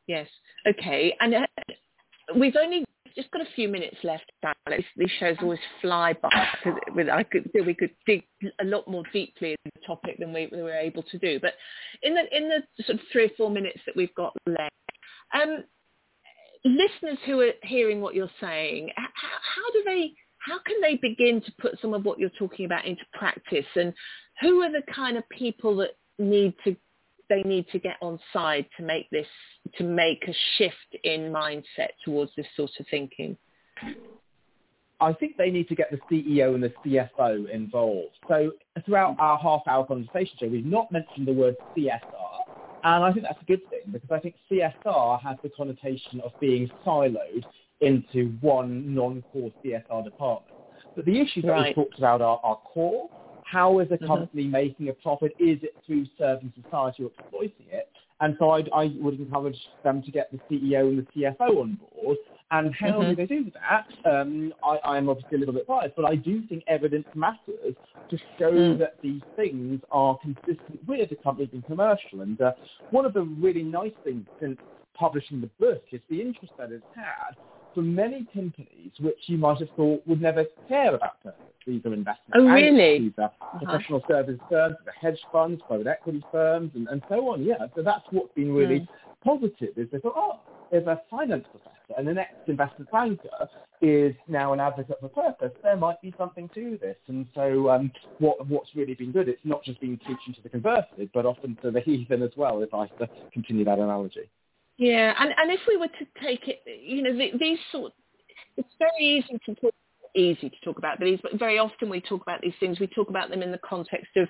Yes. 0.07 0.27
Okay. 0.67 1.15
And 1.19 1.35
uh, 1.35 1.45
we've 2.35 2.55
only 2.55 2.85
just 3.15 3.31
got 3.31 3.41
a 3.41 3.51
few 3.55 3.67
minutes 3.67 3.97
left, 4.03 4.31
Alex. 4.67 4.83
These 4.95 5.09
shows 5.19 5.35
always 5.41 5.59
fly 5.81 6.13
by 6.13 6.29
because 6.63 7.09
I 7.11 7.23
could 7.23 7.49
we 7.65 7.73
could 7.73 7.89
dig 8.05 8.23
a 8.61 8.65
lot 8.65 8.87
more 8.87 9.03
deeply 9.11 9.51
in 9.51 9.57
the 9.65 9.81
topic 9.85 10.17
than 10.19 10.31
we, 10.31 10.47
we 10.51 10.61
were 10.61 10.75
able 10.75 11.03
to 11.03 11.17
do. 11.17 11.39
But 11.39 11.53
in 12.03 12.13
the 12.13 12.35
in 12.35 12.47
the 12.47 12.83
sort 12.83 12.99
of 12.99 13.05
three 13.11 13.25
or 13.25 13.31
four 13.35 13.49
minutes 13.49 13.79
that 13.85 13.95
we've 13.95 14.13
got 14.15 14.33
left, 14.45 14.71
um, 15.33 15.63
listeners 16.63 17.17
who 17.25 17.41
are 17.41 17.51
hearing 17.63 18.01
what 18.01 18.13
you're 18.13 18.29
saying, 18.39 18.91
how, 18.95 19.07
how 19.07 19.71
do 19.73 19.83
they? 19.85 20.13
How 20.39 20.59
can 20.65 20.79
they 20.81 20.95
begin 20.95 21.41
to 21.41 21.51
put 21.59 21.77
some 21.81 21.93
of 21.93 22.05
what 22.05 22.19
you're 22.19 22.29
talking 22.37 22.65
about 22.65 22.85
into 22.85 23.03
practice? 23.13 23.65
And 23.75 23.93
who 24.39 24.61
are 24.61 24.71
the 24.71 24.83
kind 24.93 25.17
of 25.17 25.27
people 25.29 25.75
that 25.77 25.97
need 26.19 26.53
to 26.63 26.75
they 27.29 27.43
need 27.43 27.67
to 27.71 27.79
get 27.79 27.97
on 28.01 28.19
side 28.33 28.65
to 28.77 28.83
make 28.83 29.09
this 29.09 29.27
to 29.77 29.83
make 29.83 30.27
a 30.27 30.33
shift 30.57 31.03
in 31.03 31.31
mindset 31.31 31.89
towards 32.03 32.31
this 32.37 32.47
sort 32.55 32.71
of 32.79 32.85
thinking? 32.89 33.37
I 34.99 35.13
think 35.13 35.37
they 35.37 35.51
need 35.51 35.67
to 35.69 35.75
get 35.75 35.91
the 35.91 35.99
CEO 36.09 36.55
and 36.55 36.63
the 36.63 36.73
CFO 36.83 37.49
involved. 37.49 38.15
So 38.27 38.51
throughout 38.85 39.15
our 39.19 39.37
half-hour 39.37 39.85
conversation, 39.85 40.35
Jo, 40.39 40.47
we've 40.47 40.65
not 40.65 40.91
mentioned 40.91 41.27
the 41.27 41.33
word 41.33 41.55
CSR, 41.75 42.37
and 42.83 43.03
I 43.03 43.11
think 43.11 43.23
that's 43.23 43.41
a 43.41 43.45
good 43.45 43.67
thing 43.69 43.81
because 43.91 44.09
I 44.11 44.19
think 44.19 44.35
CSR 44.49 45.21
has 45.21 45.37
the 45.43 45.49
connotation 45.49 46.21
of 46.21 46.31
being 46.39 46.69
siloed 46.85 47.43
into 47.81 48.35
one 48.41 48.95
non-core 48.95 49.51
CSR 49.63 50.03
department. 50.03 50.55
But 50.95 51.05
the 51.05 51.19
issues 51.19 51.43
right. 51.43 51.75
that 51.75 51.77
we 51.77 51.83
talked 51.83 51.99
about 51.99 52.21
are, 52.21 52.39
are 52.43 52.57
core, 52.57 53.09
how 53.49 53.79
is 53.79 53.87
a 53.91 53.95
mm-hmm. 53.95 54.07
company 54.07 54.43
mm-hmm. 54.43 54.51
making 54.51 54.89
a 54.89 54.93
profit? 54.93 55.33
Is 55.39 55.59
it 55.63 55.75
through 55.85 56.05
serving 56.17 56.51
society 56.61 57.03
or 57.03 57.11
exploiting 57.17 57.67
it? 57.71 57.89
And 58.19 58.35
so 58.39 58.51
I'd, 58.51 58.69
I 58.73 58.91
would 58.97 59.19
encourage 59.19 59.59
them 59.83 60.01
to 60.01 60.11
get 60.11 60.31
the 60.31 60.39
CEO 60.49 60.81
and 60.81 60.99
the 60.99 61.21
CFO 61.21 61.61
on 61.61 61.79
board. 61.93 62.17
And 62.49 62.73
how 62.73 62.87
mm-hmm. 62.87 63.09
do 63.09 63.15
they 63.15 63.25
do 63.25 63.51
that? 63.53 64.09
Um, 64.09 64.53
I, 64.63 64.97
am 64.97 65.09
obviously 65.09 65.35
a 65.35 65.39
little 65.39 65.53
bit 65.53 65.67
biased, 65.67 65.95
but 65.95 66.05
I 66.05 66.15
do 66.15 66.41
think 66.47 66.63
evidence 66.67 67.05
matters 67.13 67.75
to 68.09 68.17
show 68.39 68.51
mm. 68.51 68.79
that 68.79 68.95
these 69.03 69.21
things 69.35 69.81
are 69.91 70.17
consistent 70.19 70.79
with 70.87 71.11
a 71.11 71.15
company 71.15 71.47
being 71.47 71.63
commercial. 71.63 72.21
And 72.21 72.39
uh, 72.39 72.53
one 72.91 73.05
of 73.05 73.13
the 73.13 73.23
really 73.23 73.63
nice 73.63 73.91
things 74.05 74.25
since 74.39 74.57
publishing 74.93 75.41
the 75.41 75.49
book 75.59 75.83
is 75.91 75.99
the 76.09 76.21
interest 76.21 76.53
that 76.57 76.71
it's 76.71 76.85
had 76.95 77.35
from 77.75 77.93
many 77.93 78.25
companies 78.33 78.91
which 78.99 79.19
you 79.27 79.37
might 79.37 79.59
have 79.59 79.69
thought 79.75 80.01
would 80.07 80.21
never 80.21 80.45
care 80.69 80.95
about 80.95 81.21
purpose. 81.21 81.46
These 81.67 81.85
are 81.85 81.93
investment 81.93 82.33
oh, 82.35 82.47
really? 82.47 82.99
These 82.99 83.11
are 83.17 83.25
uh-huh. 83.25 83.59
professional 83.59 84.01
service 84.07 84.39
firms, 84.49 84.77
the 84.85 84.91
hedge 84.99 85.19
funds, 85.31 85.61
private 85.67 85.87
equity 85.87 86.23
firms, 86.31 86.71
and, 86.75 86.87
and 86.87 87.03
so 87.09 87.15
on. 87.29 87.43
Yeah, 87.43 87.67
so 87.75 87.83
that's 87.83 88.05
what's 88.11 88.33
been 88.33 88.53
really 88.53 88.79
mm. 88.79 88.87
positive 89.23 89.77
is 89.77 89.87
they 89.91 89.99
thought, 89.99 90.13
oh, 90.15 90.39
if 90.71 90.87
a 90.87 91.01
finance 91.09 91.45
professor 91.51 91.93
and 91.97 92.07
the 92.07 92.13
next 92.13 92.47
investment 92.47 92.89
banker 92.91 93.49
is 93.81 94.15
now 94.27 94.53
an 94.53 94.59
advocate 94.59 94.97
for 95.01 95.09
purpose, 95.09 95.51
there 95.61 95.75
might 95.77 96.01
be 96.01 96.13
something 96.17 96.49
to 96.53 96.77
this. 96.81 96.97
And 97.07 97.27
so 97.35 97.69
um, 97.69 97.91
what, 98.19 98.47
what's 98.47 98.69
really 98.73 98.93
been 98.93 99.11
good, 99.11 99.27
it's 99.27 99.41
not 99.43 99.63
just 99.63 99.81
been 99.81 99.97
teaching 99.99 100.33
to 100.35 100.41
the 100.41 100.49
converted, 100.49 101.09
but 101.13 101.25
often 101.25 101.57
to 101.63 101.71
the 101.71 101.81
heathen 101.81 102.23
as 102.23 102.31
well, 102.37 102.61
if 102.61 102.73
I 102.73 102.89
continue 103.33 103.65
that 103.65 103.79
analogy. 103.79 104.29
Yeah, 104.77 105.13
and, 105.19 105.33
and 105.37 105.51
if 105.51 105.59
we 105.67 105.75
were 105.75 105.87
to 105.87 106.07
take 106.23 106.47
it, 106.47 106.61
you 106.65 107.01
know, 107.01 107.13
the, 107.13 107.31
these 107.37 107.59
sort, 107.71 107.93
it's 108.57 108.69
very 108.79 109.05
easy 109.05 109.39
to 109.45 109.55
talk, 109.55 109.73
easy 110.17 110.49
to 110.49 110.55
talk 110.63 110.77
about 110.77 110.99
these, 110.99 111.19
but 111.21 111.39
very 111.39 111.59
often 111.59 111.89
we 111.89 112.01
talk 112.01 112.21
about 112.21 112.41
these 112.41 112.53
things. 112.59 112.79
We 112.79 112.87
talk 112.87 113.09
about 113.09 113.29
them 113.29 113.41
in 113.41 113.51
the 113.51 113.59
context 113.59 114.15
of 114.15 114.27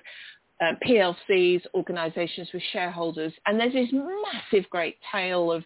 uh, 0.60 0.72
PLCs, 0.86 1.62
organisations 1.74 2.48
with 2.52 2.62
shareholders, 2.72 3.32
and 3.46 3.58
there's 3.58 3.72
this 3.72 3.88
massive 3.92 4.68
great 4.70 4.96
tail 5.12 5.52
of 5.52 5.64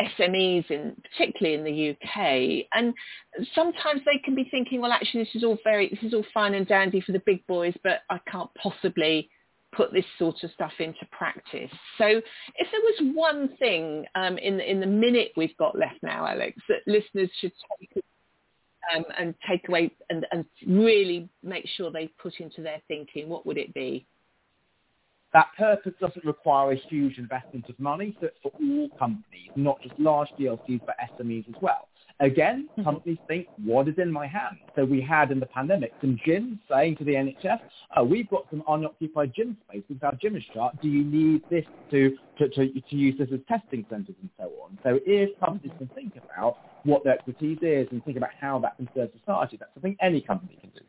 SMEs, 0.00 0.70
in 0.70 0.94
particularly 1.10 1.56
in 1.56 1.64
the 1.64 1.90
UK, 1.90 2.66
and 2.74 2.92
sometimes 3.54 4.02
they 4.04 4.18
can 4.24 4.34
be 4.34 4.46
thinking, 4.50 4.80
well, 4.80 4.92
actually, 4.92 5.24
this 5.24 5.34
is 5.34 5.44
all 5.44 5.58
very, 5.64 5.88
this 5.88 6.02
is 6.02 6.12
all 6.12 6.26
fine 6.34 6.54
and 6.54 6.68
dandy 6.68 7.00
for 7.00 7.12
the 7.12 7.22
big 7.24 7.46
boys, 7.46 7.74
but 7.82 8.00
I 8.10 8.20
can't 8.30 8.50
possibly 8.62 9.30
put 9.76 9.92
this 9.92 10.04
sort 10.18 10.42
of 10.42 10.50
stuff 10.52 10.72
into 10.78 11.06
practice. 11.12 11.70
So 11.98 12.06
if 12.06 12.68
there 12.70 12.80
was 12.80 13.14
one 13.14 13.56
thing 13.58 14.06
um, 14.14 14.38
in, 14.38 14.56
the, 14.56 14.70
in 14.70 14.80
the 14.80 14.86
minute 14.86 15.32
we've 15.36 15.56
got 15.58 15.78
left 15.78 16.02
now, 16.02 16.26
Alex, 16.26 16.56
that 16.68 16.80
listeners 16.86 17.30
should 17.40 17.52
take 17.78 18.04
um, 18.94 19.04
and 19.18 19.34
take 19.48 19.68
away 19.68 19.90
and, 20.10 20.26
and 20.32 20.44
really 20.66 21.28
make 21.42 21.66
sure 21.76 21.90
they 21.90 22.08
put 22.20 22.34
into 22.40 22.62
their 22.62 22.80
thinking, 22.88 23.28
what 23.28 23.46
would 23.46 23.58
it 23.58 23.72
be? 23.74 24.06
That 25.32 25.48
purpose 25.58 25.92
doesn't 26.00 26.24
require 26.24 26.72
a 26.72 26.76
huge 26.76 27.18
investment 27.18 27.68
of 27.68 27.78
money, 27.78 28.16
so 28.20 28.26
it's 28.26 28.38
for 28.42 28.52
all 28.52 28.88
companies, 28.98 29.50
not 29.54 29.80
just 29.82 29.98
large 29.98 30.28
PLCs, 30.38 30.80
but 30.86 30.96
SMEs 31.18 31.48
as 31.48 31.54
well. 31.60 31.88
Again, 32.20 32.68
mm-hmm. 32.72 32.84
companies 32.84 33.18
think, 33.28 33.46
what 33.62 33.88
is 33.88 33.94
in 33.98 34.10
my 34.10 34.26
hand? 34.26 34.56
So 34.74 34.84
we 34.84 35.02
had 35.02 35.30
in 35.30 35.38
the 35.38 35.46
pandemic 35.46 35.92
some 36.00 36.18
gyms 36.26 36.58
saying 36.70 36.96
to 36.96 37.04
the 37.04 37.12
NHS, 37.12 37.60
oh, 37.96 38.04
we've 38.04 38.28
got 38.30 38.46
some 38.50 38.62
unoccupied 38.68 39.32
gym 39.34 39.56
space 39.68 39.82
with 39.88 40.02
our 40.02 40.14
gym 40.14 40.34
is 40.34 40.42
shut. 40.54 40.80
Do 40.80 40.88
you 40.88 41.04
need 41.04 41.42
this 41.50 41.64
to, 41.90 42.16
to, 42.38 42.48
to, 42.48 42.72
to 42.72 42.96
use 42.96 43.18
this 43.18 43.28
as 43.32 43.40
testing 43.48 43.84
centres 43.90 44.14
and 44.20 44.30
so 44.38 44.44
on? 44.64 44.78
So 44.82 44.98
if 45.04 45.38
companies 45.40 45.72
can 45.76 45.88
think 45.88 46.14
about 46.16 46.56
what 46.84 47.04
their 47.04 47.14
expertise 47.14 47.58
is 47.60 47.86
and 47.90 48.02
think 48.04 48.16
about 48.16 48.30
how 48.40 48.58
that 48.60 48.76
can 48.76 48.88
serve 48.94 49.10
society, 49.18 49.58
that's 49.58 49.74
something 49.74 49.96
any 50.00 50.22
company 50.22 50.56
can 50.60 50.70
do. 50.70 50.80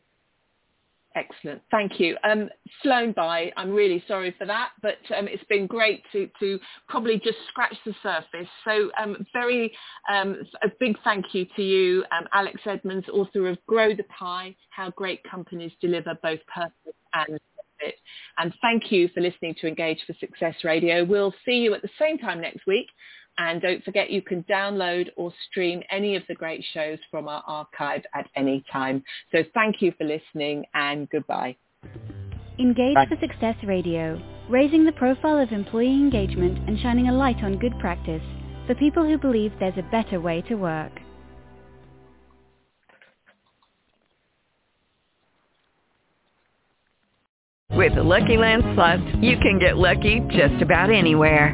Excellent. 1.18 1.64
Thank 1.72 2.00
you. 2.00 2.16
Um, 2.24 2.48
flown 2.84 3.12
by. 3.12 3.52
I'm 3.58 3.72
really 3.72 4.04
sorry 4.08 4.36
for 4.38 4.46
that, 4.46 4.70
but 4.84 5.00
um, 5.18 5.28
it's 5.28 5.44
been 5.46 5.66
great 5.66 6.04
to, 6.12 6.30
to 6.40 6.60
probably 6.88 7.18
just 7.18 7.40
scratch 7.48 7.76
the 7.88 7.96
surface. 8.04 8.48
So 8.64 8.92
um, 9.02 9.26
very 9.34 9.76
um, 10.14 10.38
a 10.64 10.68
big 10.80 10.96
thank 11.04 11.34
you 11.34 11.48
to 11.56 11.64
you, 11.64 12.04
um, 12.16 12.28
Alex 12.34 12.62
Edmans, 12.66 13.10
author 13.10 13.50
of 13.50 13.58
Grow 13.66 13.96
the 13.96 14.04
Pie, 14.04 14.56
How 14.70 14.92
Great 14.92 15.24
Companies 15.24 15.72
Deliver 15.82 16.14
Both 16.22 16.42
Purpose 16.54 16.94
and 17.16 17.40
Profit. 17.56 17.96
And 18.38 18.54
thank 18.62 18.92
you 18.92 19.10
for 19.12 19.22
listening 19.22 19.56
to 19.62 19.68
Engage 19.68 20.04
for 20.06 20.14
Success 20.20 20.54
Radio. 20.64 21.04
We'll 21.04 21.34
see 21.46 21.56
you 21.56 21.74
at 21.74 21.82
the 21.82 21.90
same 22.00 22.20
time 22.20 22.42
next 22.42 22.68
week. 22.68 22.88
And 23.38 23.62
don't 23.62 23.84
forget 23.84 24.10
you 24.10 24.22
can 24.22 24.44
download 24.44 25.10
or 25.16 25.32
stream 25.50 25.84
any 25.92 26.16
of 26.16 26.24
the 26.28 26.34
great 26.34 26.66
shows 26.74 26.98
from 27.12 27.28
our 27.28 27.44
archive 27.46 28.02
at 28.16 28.28
any 28.36 28.64
time. 28.72 29.04
So 29.32 29.44
thank 29.54 29.82
you 29.82 29.94
for 29.98 30.06
listening 30.06 30.66
and 30.74 31.10
goodbye. 31.10 31.56
Engage 32.60 32.98
for 33.08 33.18
Success 33.22 33.56
Radio, 33.64 34.20
raising 34.50 34.84
the 34.84 34.92
profile 34.94 35.38
of 35.38 35.52
employee 35.52 35.94
engagement 35.94 36.68
and 36.68 36.80
shining 36.80 37.10
a 37.10 37.14
light 37.14 37.44
on 37.44 37.60
good 37.60 37.78
practice 37.80 38.24
for 38.66 38.74
people 38.76 39.04
who 39.04 39.18
believe 39.18 39.52
there's 39.60 39.78
a 39.78 39.92
better 39.92 40.20
way 40.20 40.42
to 40.50 40.56
work. 40.56 40.92
With 47.72 47.94
the 47.94 48.04
Lucky 48.04 48.38
Land 48.38 48.64
Slots, 48.74 49.04
you 49.22 49.38
can 49.38 49.60
get 49.60 49.78
lucky 49.78 50.22
just 50.32 50.60
about 50.64 50.90
anywhere. 50.90 51.54